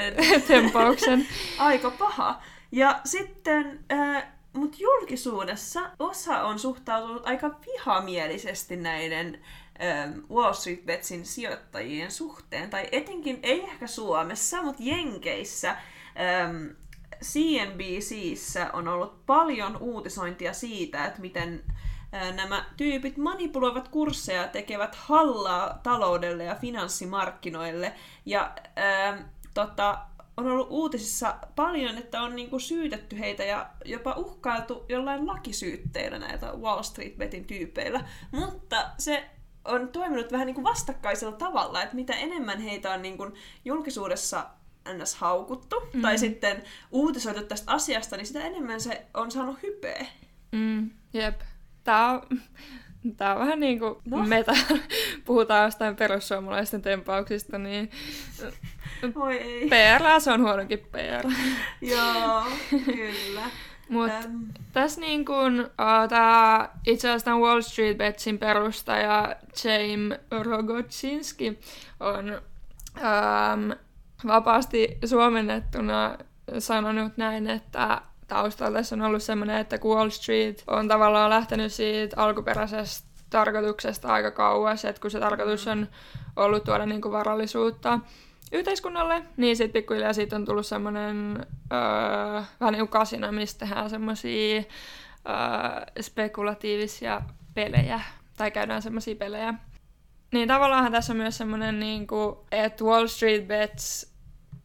[0.48, 1.26] tempauksen.
[1.58, 2.42] Aika paha.
[2.72, 9.38] Ja sitten, uh, mutta julkisuudessa osa on suhtautunut aika vihamielisesti näiden
[9.82, 16.66] Ähm, Wall Street Betsin sijoittajien suhteen, tai etenkin ei ehkä Suomessa, mutta Jenkeissä ähm,
[17.24, 21.62] CNBCissä on ollut paljon uutisointia siitä, että miten
[22.12, 27.92] nämä tyypit manipuloivat kursseja, tekevät hallaa taloudelle ja finanssimarkkinoille.
[28.26, 29.22] Ja ähm,
[29.54, 29.98] tota,
[30.36, 36.52] on ollut uutisissa paljon, että on niinku syytetty heitä ja jopa uhkailtu jollain lakisyytteillä näitä
[36.52, 38.04] Wall Street Betin tyypeillä.
[38.30, 39.30] Mutta se
[39.64, 43.34] on toiminut vähän niin kuin vastakkaisella tavalla, että mitä enemmän heitä on niin kuin
[43.64, 44.46] julkisuudessa
[44.98, 45.14] ns.
[45.14, 46.02] haukuttu, mm.
[46.02, 50.06] tai sitten uutisoitu tästä asiasta, niin sitä enemmän se on saanut hypeä.
[50.52, 51.40] Mm, jep.
[51.84, 52.22] Tää on,
[53.16, 54.24] tää on vähän niin kuin no.
[54.24, 54.52] meta.
[55.26, 57.90] Puhutaan jostain perussuomalaisten tempauksista, niin
[59.14, 59.68] Oi ei.
[59.68, 61.28] PR se on huonokin PR.
[61.92, 63.42] Joo, kyllä.
[63.88, 70.18] Mutta Ähm, tässä niin kun, uh, tää, itse asiassa tämän Wall Street Betsin perustaja James
[70.30, 71.58] Rogoczynski
[72.00, 72.40] on
[72.96, 73.76] um,
[74.26, 76.18] vapaasti suomennettuna
[76.58, 78.02] sanonut näin, että
[78.34, 84.30] taustalla tässä on ollut semmoinen, että Wall Street on tavallaan lähtenyt siitä alkuperäisestä tarkoituksesta aika
[84.30, 85.88] kauas, että kun se tarkoitus on
[86.36, 88.00] ollut tuoda niin kuin varallisuutta
[88.52, 93.90] yhteiskunnalle, niin sitten pikkuhiljaa siitä on tullut semmoinen öö, vähän niin kuin kasino, mistä tehdään
[93.90, 97.22] semmoisia öö, spekulatiivisia
[97.54, 98.00] pelejä,
[98.36, 99.54] tai käydään semmoisia pelejä.
[100.32, 104.12] Niin tavallaan tässä on myös semmoinen, niin kuin, että Wall Street Bets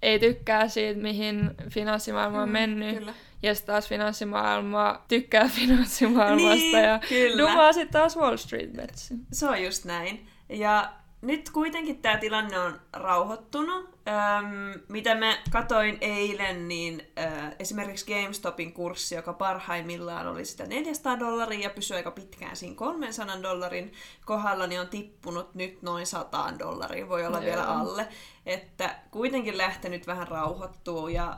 [0.01, 2.97] ei tykkää siitä, mihin finanssimaailma on mennyt.
[2.97, 3.13] Kyllä.
[3.41, 7.37] Ja sitten taas finanssimaailma tykkää finanssimaailmasta Niin, ja kyllä.
[7.43, 9.19] dumaa sitten taas Wall Street Betsin.
[9.31, 10.27] Se on just näin.
[10.49, 13.97] Ja nyt kuitenkin tämä tilanne on rauhoittunut.
[14.07, 21.19] Öm, mitä mä katoin eilen, niin ö, esimerkiksi GameStopin kurssi, joka parhaimmillaan oli sitä 400
[21.19, 23.93] dollaria ja pysyi aika pitkään siinä 300 dollarin
[24.25, 27.45] kohdalla, niin on tippunut nyt noin 100 dollaria, voi olla Joo.
[27.45, 28.07] vielä alle.
[28.45, 31.37] Että kuitenkin lähtenyt vähän rauhoittuu ja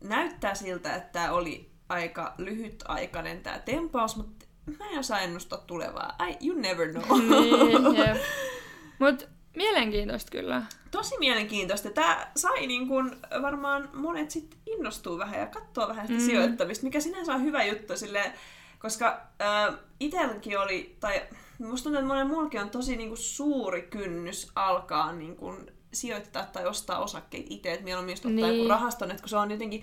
[0.00, 4.46] näyttää siltä, että tämä oli aika lyhytaikainen tämä tempaus, mutta
[4.78, 6.16] mä en osaa ennustaa tulevaa.
[6.28, 7.20] I, you never know.
[7.20, 8.16] niin, jep.
[8.98, 10.62] Mut mielenkiintoista kyllä.
[10.90, 11.90] Tosi mielenkiintoista.
[11.90, 16.26] Tämä sai niin kun varmaan monet sit innostuu vähän ja katsoo vähän sitä Mm.
[16.26, 18.32] sijoittamista, mikä sinänsä on hyvä juttu silleen,
[18.78, 21.22] koska äh, itselläkin oli, tai
[21.58, 26.46] musta tuntuu, että monen mullakin on tosi niin kuin suuri kynnys alkaa niin kuin sijoittaa
[26.46, 28.56] tai ostaa osakkeita itse, että mieluummin just ottaa Niin.
[28.56, 29.82] joku rahaston, että kun se on jotenkin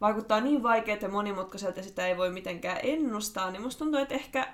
[0.00, 4.14] vaikuttaa niin vaikeaa ja monimutkaiselta ja sitä ei voi mitenkään ennustaa, niin musta tuntuu, että
[4.14, 4.48] ehkä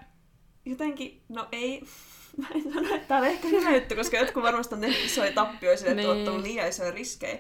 [0.65, 1.81] jotenkin, no ei,
[2.37, 5.33] mä en sano, että tämä on ehkä hyvä juttu, koska jotkut varmasti on tehnyt isoja
[5.33, 6.11] tappioita sille, että Niin.
[6.11, 7.39] on ottanut liian isoja riskejä.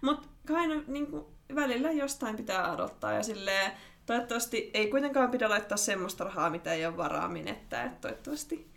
[0.00, 1.24] Mutta kai no, niin kuin,
[1.54, 3.72] välillä jostain pitää odottaa ja silleen,
[4.06, 7.84] toivottavasti ei kuitenkaan pidä laittaa semmoista rahaa, mitä ei ole varaa menettää.
[7.84, 8.71] Että toivottavasti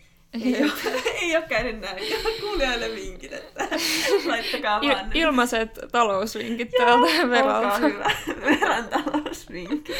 [0.45, 0.71] ei ole,
[1.21, 1.97] ei ole käynyt näin.
[2.41, 3.67] Kuulijoille vinkit, että
[4.25, 5.11] laittakaa Il- vaan.
[5.13, 7.77] ilmaiset talousvinkit täältä olkaa veralta.
[7.77, 8.11] hyvä.
[8.45, 9.93] Verran talousvinkki.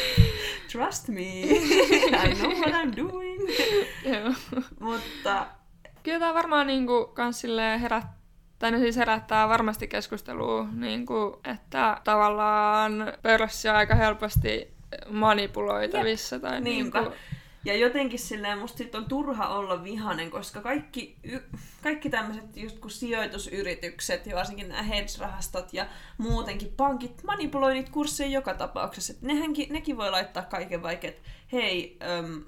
[0.72, 1.22] Trust me.
[1.22, 3.40] I know what I'm doing.
[4.04, 4.32] Joo.
[4.80, 5.46] Mutta
[6.02, 8.04] Kyllä tämä varmaan niinku kans silleen herät,
[8.58, 14.68] tai no siis herättää varmasti keskustelua, niinku, että tavallaan pörssi on aika helposti
[15.10, 16.38] manipuloitavissa.
[16.40, 17.00] Tai Niinpä.
[17.00, 17.16] niinku,
[17.66, 21.40] Ja jotenkin silleen musta sit on turha olla vihanen, koska kaikki, y-
[21.82, 25.86] kaikki tämmöiset just kun sijoitusyritykset ja varsinkin nämä hedge-rahastot ja
[26.18, 29.12] muutenkin pankit manipuloi niitä kursseja joka tapauksessa.
[29.12, 32.44] Et nehän, nekin voi laittaa kaiken vaikka, että hei, äm,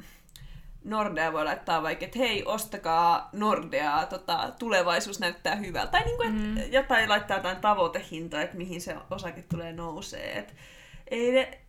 [0.84, 5.90] Nordea voi laittaa vaikka, että hei, ostakaa Nordeaa, tota, tulevaisuus näyttää hyvältä.
[5.92, 6.72] Tai, niinku, et, Mm.
[6.72, 10.38] jotain laittaa jotain tavoitehintaa, että mihin se osake tulee nousee.
[10.38, 10.54] Et
[11.10, 11.60] ei ne,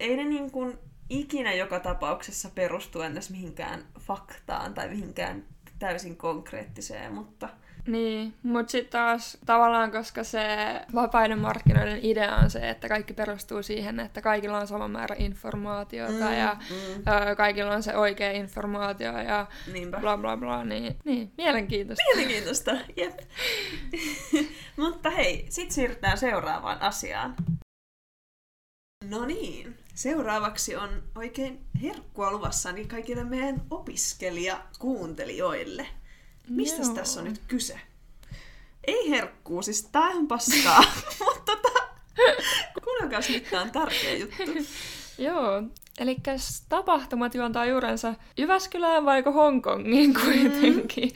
[0.00, 0.78] ei ne niin kuin
[1.12, 5.44] ikinä joka tapauksessa perustu ennäs mihinkään faktaan tai mihinkään
[5.78, 7.48] täysin konkreettiseen, mutta
[7.86, 10.46] Niin, mutta sitten taas tavallaan, koska se
[10.94, 16.12] vapaiden markkinoiden idea on se, että kaikki perustuu siihen, että kaikilla on sama määrä informaatiota
[16.12, 19.98] mm, ja mm, ö, kaikilla on se oikea informaatio ja niinpä.
[20.00, 22.04] bla bla bla, niin, niin mielenkiintoista.
[22.14, 23.18] Mielenkiintoista, jep.
[24.82, 27.34] mutta hei, sit siirrytään seuraavaan asiaan.
[29.12, 35.86] No niin, seuraavaksi on oikein herkkua luvassa niin kaikille meidän opiskelijakuuntelijoille.
[36.48, 36.94] Mistä Joo.
[36.94, 37.80] tässä on nyt kyse?
[38.84, 40.84] Ei herkkuu, siis tää on paskaa,
[41.24, 41.82] mutta tota,
[42.84, 44.42] kuunnelkaa nyt tää on tärkeä juttu.
[45.26, 45.62] Joo,
[45.98, 46.16] eli
[46.68, 51.12] tapahtumat juontaa juurensa Jyväskylään vaiko Hongkongiin kuitenkin.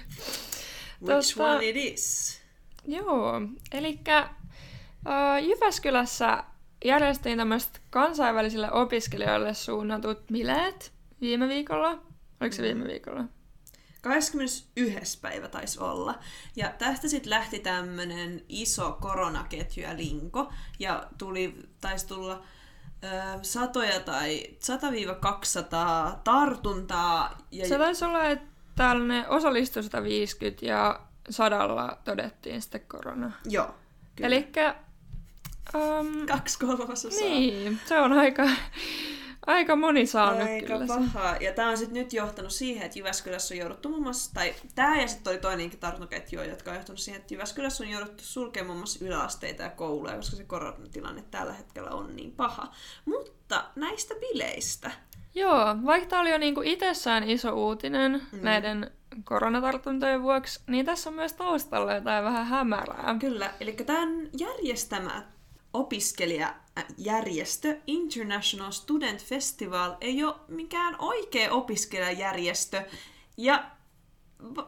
[1.03, 2.39] Which Tota- one it is?
[2.87, 3.41] Joo,
[3.73, 3.99] eli
[5.43, 6.45] Jyväskylässä
[6.87, 12.03] järjestettiin tämmöiset kansainvälisille opiskelijoille suunnatut bileet viime viikolla.
[12.41, 13.25] Oliko se viime viikolla?
[14.03, 15.21] 21.
[15.21, 16.19] päivä taisi olla.
[16.57, 20.53] Ja tästä sitten lähti tämmönen iso koronaketju ja linko.
[20.79, 22.43] Ja tuli, taisi tulla
[23.05, 23.09] ö,
[23.43, 24.43] satoja tai
[26.13, 27.39] 100-200 tartuntaa.
[27.51, 33.33] Ja Se taisi olla, että tällainen osallistui 150 ja sadalla todettiin sitten korona.
[33.45, 33.75] Joo.
[34.21, 34.49] Eli
[35.75, 37.29] um, kaksi kolmasosaa.
[37.29, 38.49] niin, se on aika,
[39.47, 40.95] aika moni saanut Aika kyllä se.
[41.13, 41.37] paha.
[41.41, 45.01] Ja tämä on sitten nyt johtanut siihen, että Jyväskylässä on jouduttu muun muassa, tai tämä
[45.01, 48.79] ja sitten oli toinenkin tartuntaketju, jotka on johtanut siihen, että Jyväskylässä on jouduttu sulkemaan muun
[48.79, 52.73] muassa yläasteita ja kouluja, koska se koronatilanne tällä hetkellä on niin paha.
[53.05, 54.91] Mutta näistä bileistä.
[55.35, 58.39] Joo, vaikka tämä oli jo niinku itsessään iso uutinen mm.
[58.43, 58.91] näiden
[59.25, 63.17] koronatartuntojen vuoksi, niin tässä on myös taustalla jotain vähän hämärää.
[63.21, 65.23] Kyllä, eli tämän järjestämä
[65.77, 66.55] opiskelija
[66.99, 72.83] järjestö International Student Festival ei ole mikään oikea opiskelijajärjestö.
[73.37, 73.71] Ja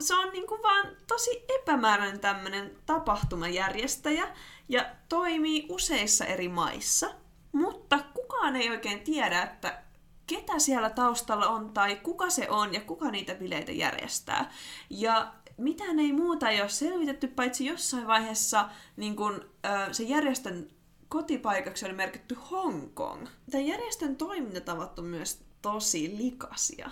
[0.01, 4.29] se on niinku vaan tosi epämääräinen tämmöinen tapahtumajärjestäjä
[4.69, 7.11] ja toimii useissa eri maissa.
[7.53, 9.83] Mutta kukaan ei oikein tiedä, että
[10.27, 14.51] ketä siellä taustalla on tai kuka se on ja kuka niitä bileitä järjestää.
[14.91, 19.51] Ja mitään ei muuta ei ole selvitetty, paitsi jossain vaiheessa niin kun,
[19.93, 20.71] se järjestön
[21.09, 23.27] kotipaikaksi oli merkitty Hong Kong.
[23.51, 26.91] Tämän järjestön toimintatavat on myös tosi likaisia.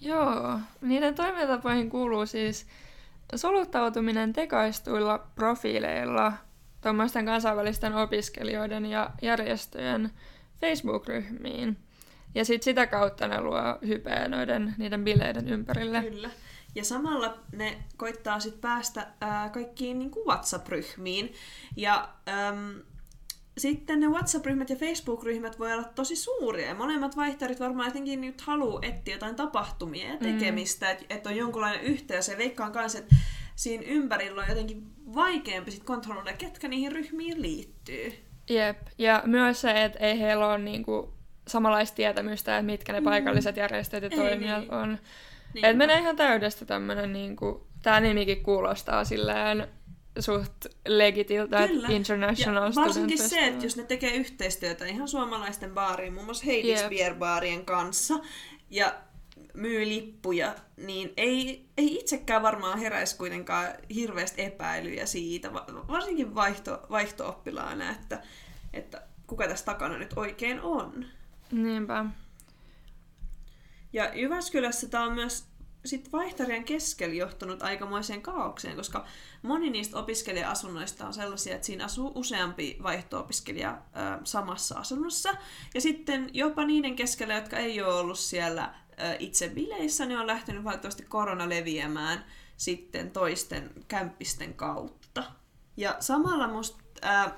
[0.00, 2.66] Joo, niiden toimintatapoihin kuuluu siis
[3.34, 6.32] soluttautuminen tekaistuilla profiileilla
[6.80, 10.10] tuommoisten kansainvälisten opiskelijoiden ja järjestöjen
[10.60, 11.76] Facebook-ryhmiin.
[12.34, 16.02] Ja sitten sitä kautta ne luo hypeä noiden, niiden bileiden ympärille.
[16.02, 16.30] Kyllä.
[16.74, 21.34] Ja samalla ne koittaa sitten päästä ää, kaikkiin niin WhatsApp-ryhmiin.
[21.76, 22.82] Ja äm,
[23.58, 26.66] sitten ne WhatsApp-ryhmät ja Facebook-ryhmät voi olla tosi suuria.
[26.66, 30.18] Ja molemmat vaihtarit varmaan jotenkin nyt haluaa etsiä jotain tapahtumia ja mm.
[30.18, 30.92] tekemistä, mm.
[30.92, 32.28] että et on jonkunlainen yhteys.
[32.28, 33.14] Ja veikkaan kanssa, että
[33.56, 34.82] siinä ympärillä on jotenkin
[35.14, 38.12] vaikeampi sit kontrolloida, ketkä niihin ryhmiin liittyy.
[38.50, 41.12] Jep, ja myös se, että ei heillä ole niinku
[41.48, 43.04] samanlaista tietämystä, että mitkä ne mm.
[43.04, 44.74] paikalliset järjestöt ja toimijat niin.
[44.74, 44.98] on.
[45.54, 45.64] Niin.
[45.64, 49.68] Että menee ihan täydestä tämmönen, niinku, tää nimikin kuulostaa silleen
[50.18, 56.12] suht legitiltä, että International ja varsinkin se, että jos ne tekee yhteistyötä ihan suomalaisten baariin,
[56.12, 57.18] muun muassa Heidis yep.
[57.18, 58.14] Baarien kanssa,
[58.70, 58.94] ja
[59.54, 65.52] myy lippuja, niin ei, ei itsekään varmaan heräisi kuitenkaan hirveästi epäilyjä siitä,
[65.88, 68.22] varsinkin vaihto, vaihto-oppilaana, että,
[68.72, 71.06] että kuka tässä takana nyt oikein on.
[71.52, 72.04] Niinpä.
[73.92, 75.49] Ja Jyväskylässä tämä on myös
[75.84, 79.06] sit vaihtarien keskellä johtanut aikamoiseen kaaukseen, koska
[79.42, 83.78] moni niistä opiskelija-asunnoista on sellaisia, että siinä asuu useampi vaihto-opiskelija
[84.24, 85.30] samassa asunnossa.
[85.74, 88.74] Ja sitten jopa niiden keskellä, jotka ei ole ollut siellä
[89.18, 92.24] itse bileissä, ne on lähtenyt valitettavasti korona leviämään
[92.56, 95.24] sitten toisten kämppisten kautta.
[95.76, 96.78] Ja samalla musta...
[97.04, 97.30] Ö,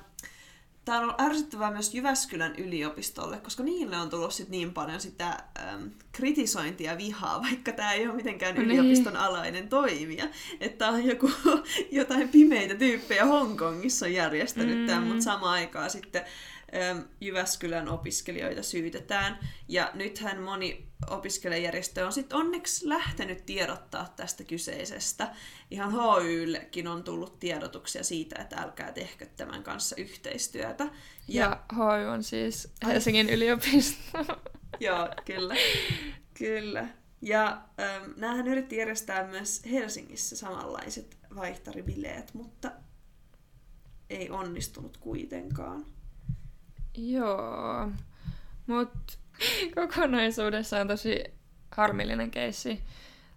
[0.84, 5.28] Tämä on ollut ärsyttävää myös Jyväskylän yliopistolle, koska niille on tullut sit niin paljon sitä
[5.28, 8.70] äm, kritisointia ja vihaa, vaikka tämä ei ole mitenkään niin.
[8.70, 10.24] yliopiston alainen toimija.
[10.60, 11.30] Että on joku,
[11.90, 14.86] jotain pimeitä tyyppejä Hongkongissa on järjestänyt mm.
[14.86, 16.22] tämän, mutta samaan aikaan sitten
[17.20, 19.38] Jyväskylän opiskelijoita syytetään.
[19.68, 25.34] Ja nythän moni opiskelijajärjestö on sitten onneksi lähtenyt tiedottaa tästä kyseisestä.
[25.70, 30.84] Ihan HYllekin on tullut tiedotuksia siitä, että älkää tehkö tämän kanssa yhteistyötä.
[31.28, 33.32] Ja, ja HY on siis Helsingin Ai.
[33.32, 34.18] yliopisto.
[34.80, 35.54] Joo, kyllä.
[36.34, 36.88] Kyllä.
[37.22, 42.72] Ja ähm, näähän yritti järjestää myös Helsingissä samanlaiset vaihtaribileet, mutta
[44.10, 45.86] ei onnistunut kuitenkaan.
[46.96, 47.88] Joo,
[48.66, 49.14] mutta
[49.76, 51.24] kokonaisuudessaan tosi
[51.70, 52.82] harmillinen keissi.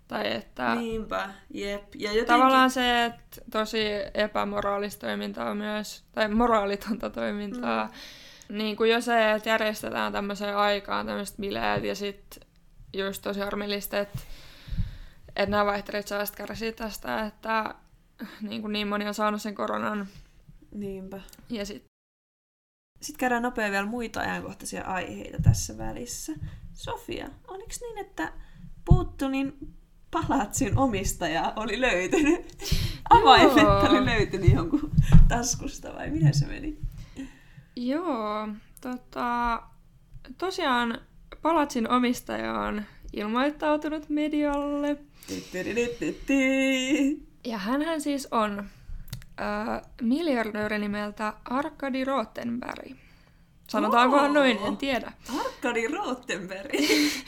[0.08, 0.76] Tai että...
[0.76, 1.96] Niinpä, jep.
[1.96, 2.26] Ja jotenkin...
[2.26, 7.86] Tavallaan se, että tosi epämoraalista toimintaa myös, tai moraalitonta toimintaa.
[7.86, 8.58] Mm.
[8.58, 12.48] Niin kuin jo se, että järjestetään tämmöiseen aikaan tämmöiset bileet ja sitten
[12.94, 14.20] just tosi harmillista, että,
[15.28, 17.76] että nämä vaihterit saa kärsiä tästä, että
[18.42, 20.08] niin, kuin niin moni on saanut sen koronan.
[20.72, 21.22] Niinpä.
[21.50, 21.95] Ja sitten
[23.06, 26.34] sitten käydään nopeasti vielä muita ajankohtaisia aiheita tässä välissä.
[26.74, 28.34] Sofia, oliko niin, että
[28.86, 29.74] Puuttunin
[30.12, 32.46] palatsin omistaja oli löytynyt?
[33.10, 34.92] Avaimet oli löytynyt jonkun
[35.28, 36.78] taskusta vai miten se meni?
[37.76, 38.48] Joo,
[38.82, 39.62] tota,
[40.38, 41.02] tosiaan
[41.42, 42.84] palatsin omistaja on
[43.14, 44.98] ilmoittautunut medialle.
[47.46, 48.66] Ja hän siis on
[49.42, 52.96] äh, miljardööri nimeltä Arkadi Rottenberg.
[53.68, 55.12] Sanotaanko oh, noin, en tiedä.
[55.40, 56.74] Arkadi Rottenberg.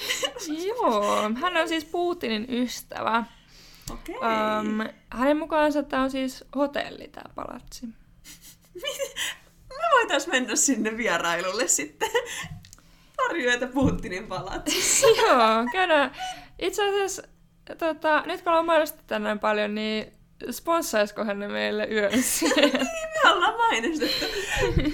[0.67, 3.23] Joo, hän on siis Putinin ystävä.
[3.91, 4.15] Okei.
[4.15, 4.59] Okay.
[4.59, 7.87] Um, hänen mukaansa tämä on siis hotelli, tämä palatsi.
[9.69, 12.09] Me voitais mennä sinne vierailulle sitten.
[13.15, 15.07] Pari yötä Putinin palatsissa.
[15.21, 16.11] Joo, käydään.
[16.59, 17.23] Itse asiassa,
[17.77, 20.16] tota, nyt kun ollaan mainostettu tänään paljon, niin
[20.51, 22.03] Sponssaisikohan ne meille niin,
[23.23, 24.25] me ollaan mainostettu.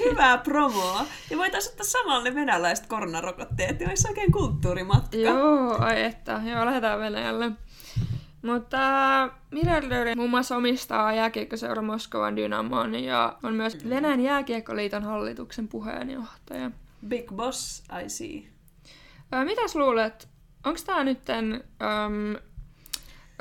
[0.09, 1.05] Hyvää promoa.
[1.29, 5.17] Ja voitaisiin ottaa samalle venäläiset koronarokotteet, ja olisi oikein kulttuurimatka.
[5.17, 6.41] Joo, ai että.
[6.45, 7.51] Joo, lähdetään Venäjälle.
[8.41, 8.79] Mutta
[9.51, 13.89] Miljardööri muun muassa omistaa jääkiekkoseura Moskovan Dynamon ja on myös mm.
[13.89, 16.71] Venäjän jääkiekkoliiton hallituksen puheenjohtaja.
[17.07, 18.43] Big Boss, I see.
[19.45, 20.27] Mitäs luulet,
[20.65, 22.52] onko tämä nytten um,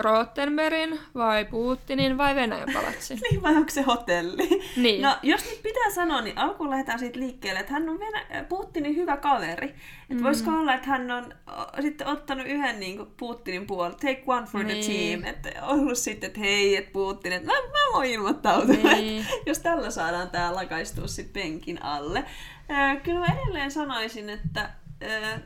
[0.03, 3.14] Rottenbergin vai Putinin vai Venäjän palatsi?
[3.30, 4.48] Niin vai onko se hotelli?
[4.76, 5.03] Niin.
[5.03, 8.96] No, jos nyt pitää sanoa, niin alkuun lähdetään siitä liikkeelle, että hän on Venä- Putinin
[8.96, 9.66] hyvä kaveri.
[9.68, 10.22] Että mm.
[10.22, 14.46] voisiko olla, että hän on o, sitten ottanut yhden niin kuin Putinin puolella, take one
[14.46, 15.20] for the Niin.
[15.20, 15.34] team.
[15.34, 18.74] Että on ollut sitten, että hei, että Putin, että mä, mä voin ilmoittautua.
[18.92, 19.20] Niin.
[19.22, 22.24] Että jos tällä saadaan tää lakaistua sitten penkin alle.
[22.68, 24.61] Ää, kyllä mä edelleen sanoisin, että
[25.00, 25.40] ää,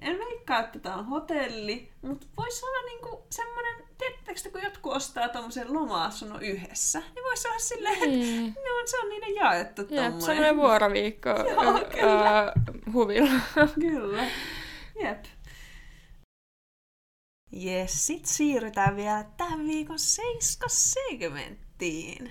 [0.00, 5.28] en veikkaa, että tämä on hotelli, mutta voisi olla niinku semmoinen, tiedättekö, kun jotkut ostaa
[5.28, 8.46] tommosen loma-asunnon yhdessä, niin voisi olla silleen, että Niin.
[8.54, 10.22] no, se on niiden jaettu Jep, tommonen.
[10.22, 12.38] semmoinen vuoroviikko Joo, kyllä.
[12.38, 12.52] ää,
[12.92, 13.40] huvilla.
[13.80, 14.24] Kyllä.
[15.02, 15.24] Jep.
[17.52, 22.30] Jes, sit siirrytään vielä tämän viikon seiska-segmenttiin.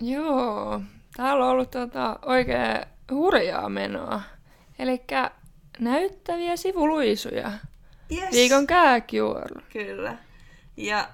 [0.00, 0.80] Joo,
[1.16, 4.22] täällä on ollut tota oikein hurjaa menoa.
[4.78, 5.02] Eli
[5.78, 7.52] näyttäviä sivuluisuja.
[8.12, 8.32] Yes.
[8.32, 9.60] Viikon kääkijuoru.
[9.72, 10.18] Kyllä.
[10.76, 11.08] Ja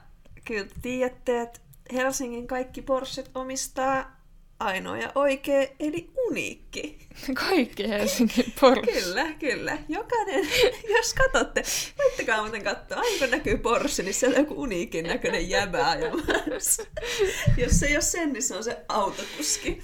[0.45, 1.61] kyllä te tiedätte, että
[1.93, 4.23] Helsingin kaikki Porschet omistaa
[4.59, 6.99] ainoa ja oikea, eli uniikki.
[7.49, 9.01] Kaikki Helsingin Porsche.
[9.01, 9.79] Kyllä, kyllä.
[9.89, 10.49] Jokainen,
[10.97, 11.63] jos katsotte,
[11.99, 16.83] voittakaa muuten katsoa, aina kun näkyy Porsche, niin siellä on joku uniikin näköinen jäbä ajamassa.
[17.63, 19.83] Jos se ei ole sen, niin se on se autokuski.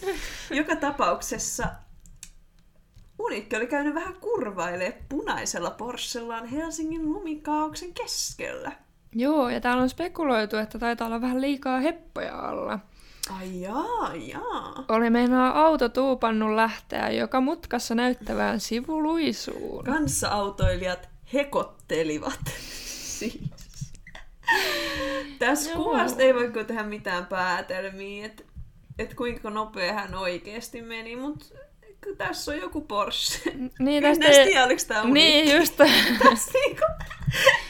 [0.51, 1.65] Joka tapauksessa
[3.19, 8.73] Uniikki oli käynyt vähän kurvailee punaisella Porschellaan Helsingin lumikaauksen keskellä.
[9.15, 12.79] Joo, ja täällä on spekuloitu, että taitaa olla vähän liikaa heppoja alla.
[13.39, 14.85] Ai jaa, jaa.
[14.89, 19.85] Oli meinaa auto tuupannut lähteä joka mutkassa näyttävään sivuluisuun.
[19.85, 22.41] Kanssaautoilijat hekottelivat
[23.19, 23.41] siis.
[25.39, 25.85] Tässä Joo.
[25.85, 28.43] kuvasta ei voi tehdä mitään päätelmiä, että
[28.99, 31.45] et kuinka nopea hän oikeasti meni, mutta
[32.19, 33.53] tässä on joku Porsche.
[33.79, 34.47] Niin, En tästä ei...
[34.47, 35.77] tiedä, oliko tämä Niin, just.
[36.25, 36.85] Tässä niinku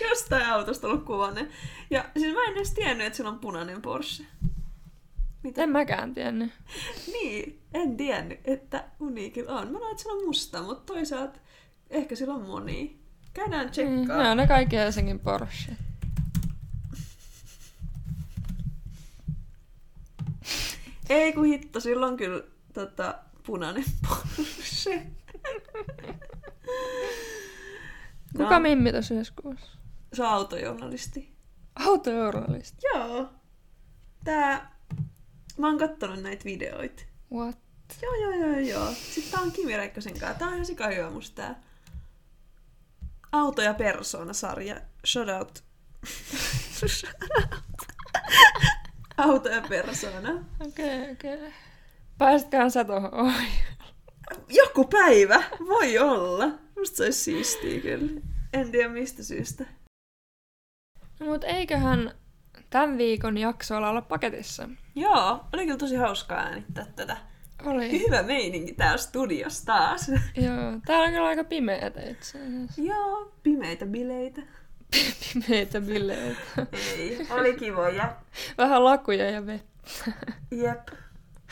[0.08, 1.48] jostain autosta ollut kuvanne.
[1.90, 4.24] Ja siis mä en edes tiennyt, että sillä on punainen Porsche.
[5.42, 5.62] Mitä?
[5.62, 6.52] en mäkään tiennyt.
[7.12, 9.72] Niin, en tiennyt, että Uniikilla on.
[9.72, 11.38] Mä näin, että sillä on musta, mutta toisaalta
[11.90, 12.98] ehkä sillä on moni.
[13.34, 14.22] Käydään Niin, tsekkaa.
[14.22, 15.72] ne on ne kaikki Helsingin Porsche.
[21.08, 23.14] Ei kun hitto, sillä on kyllä tota,
[23.48, 25.06] punainen Porsche.
[28.36, 28.60] Kuka No.
[28.60, 29.66] Mimmi tuossa yhdessä kuvassa?
[30.12, 31.36] Se on autojournalisti.
[31.74, 32.76] Autojournalisti.
[32.94, 33.28] Joo.
[34.24, 34.78] Tää...
[35.58, 37.02] Mä oon kattonut näitä videoita.
[37.32, 37.58] What?
[38.02, 38.92] Joo, joo, joo, joo.
[38.94, 40.38] Sitten tää on Kimi Räikkösen kanssa.
[40.38, 41.62] Tää on ihan sika hyvä musta tää.
[43.32, 44.80] Auto ja persoona-sarja.
[45.06, 45.64] Shout out.
[46.88, 47.60] Shout out.
[49.16, 50.44] Auto ja persoona.
[50.60, 51.34] Okei, okay, okei.
[51.34, 51.52] Okay.
[52.18, 53.46] Pääsitkään sä tohon ohi?
[54.48, 55.42] Joku päivä.
[55.68, 56.46] Voi olla.
[56.78, 58.20] Musta se olisi siistiä kyllä.
[58.52, 59.64] En tiedä mistä syystä.
[61.20, 62.12] No, mut eiköhän
[62.70, 64.68] tämän viikon jaksolla olla paketissa.
[64.94, 67.16] Joo, oli kyllä tosi hauskaa äänittää tätä.
[67.64, 68.06] Oli.
[68.06, 70.08] Hyvä meininki täällä studiossa taas.
[70.46, 72.82] Joo, täällä on kyllä aika pimeätä itse asiassa.
[72.82, 74.42] Joo, pimeitä bileitä.
[75.32, 76.40] Pimeitä bileitä.
[76.72, 78.16] Ei, oli kivoja.
[78.58, 80.12] Vähän lakuja ja vettä.
[80.50, 80.88] Jep.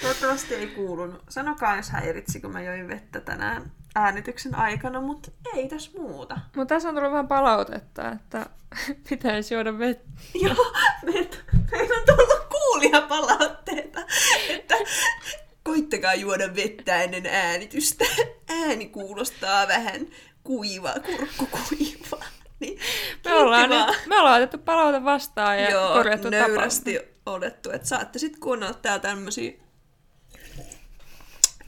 [0.01, 1.23] Toivottavasti ei kuulunut.
[1.29, 6.39] Sanokaa, jos häiritsi, kun mä join vettä tänään äänityksen aikana, mutta ei tässä muuta.
[6.57, 8.47] Mutta tässä on tullut vähän palautetta, että
[9.09, 10.11] pitäisi juoda vettä.
[10.35, 10.73] Joo,
[11.05, 11.37] meiltä,
[11.71, 14.01] meillä on tullut kuulijapalautteita,
[14.49, 14.75] että
[15.63, 18.05] koittakaa juoda vettä ennen äänitystä.
[18.49, 20.07] Ääni kuulostaa vähän
[20.45, 22.25] kuiva, kurkku kuiva.
[22.61, 22.79] Niin,
[23.25, 23.87] Me ollaan, vaan.
[23.93, 28.75] nyt, me ollaan otettu palaute vastaan ja Joo, korjattu nöyrästi olettu, että saatte sitten kuunnella
[28.75, 29.53] täällä tämmöisiä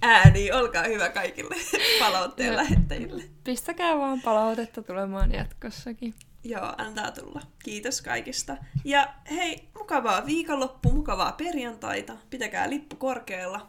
[0.03, 0.57] ääniä.
[0.57, 1.55] Olkaa hyvä kaikille
[2.05, 2.57] palautteen Joo.
[2.57, 3.23] lähettäjille.
[3.45, 6.15] Pistäkää vaan palautetta tulemaan jatkossakin.
[6.45, 7.41] Joo, antaa tulla.
[7.65, 8.57] Kiitos kaikista.
[8.85, 12.17] Ja hei, mukavaa viikonloppu, mukavaa perjantaita.
[12.31, 13.67] Pitäkää lippu korkealla.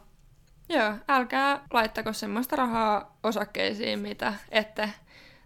[0.69, 4.89] Joo, älkää laittako semmoista rahaa osakkeisiin, mitä ette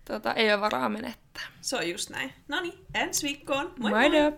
[0.05, 1.43] tota, ei ole varaa menettää.
[1.61, 2.33] Se on just näin.
[2.47, 3.73] Noni, ensi viikkoon.
[3.79, 4.21] Moi Moi moi!
[4.21, 4.31] moi.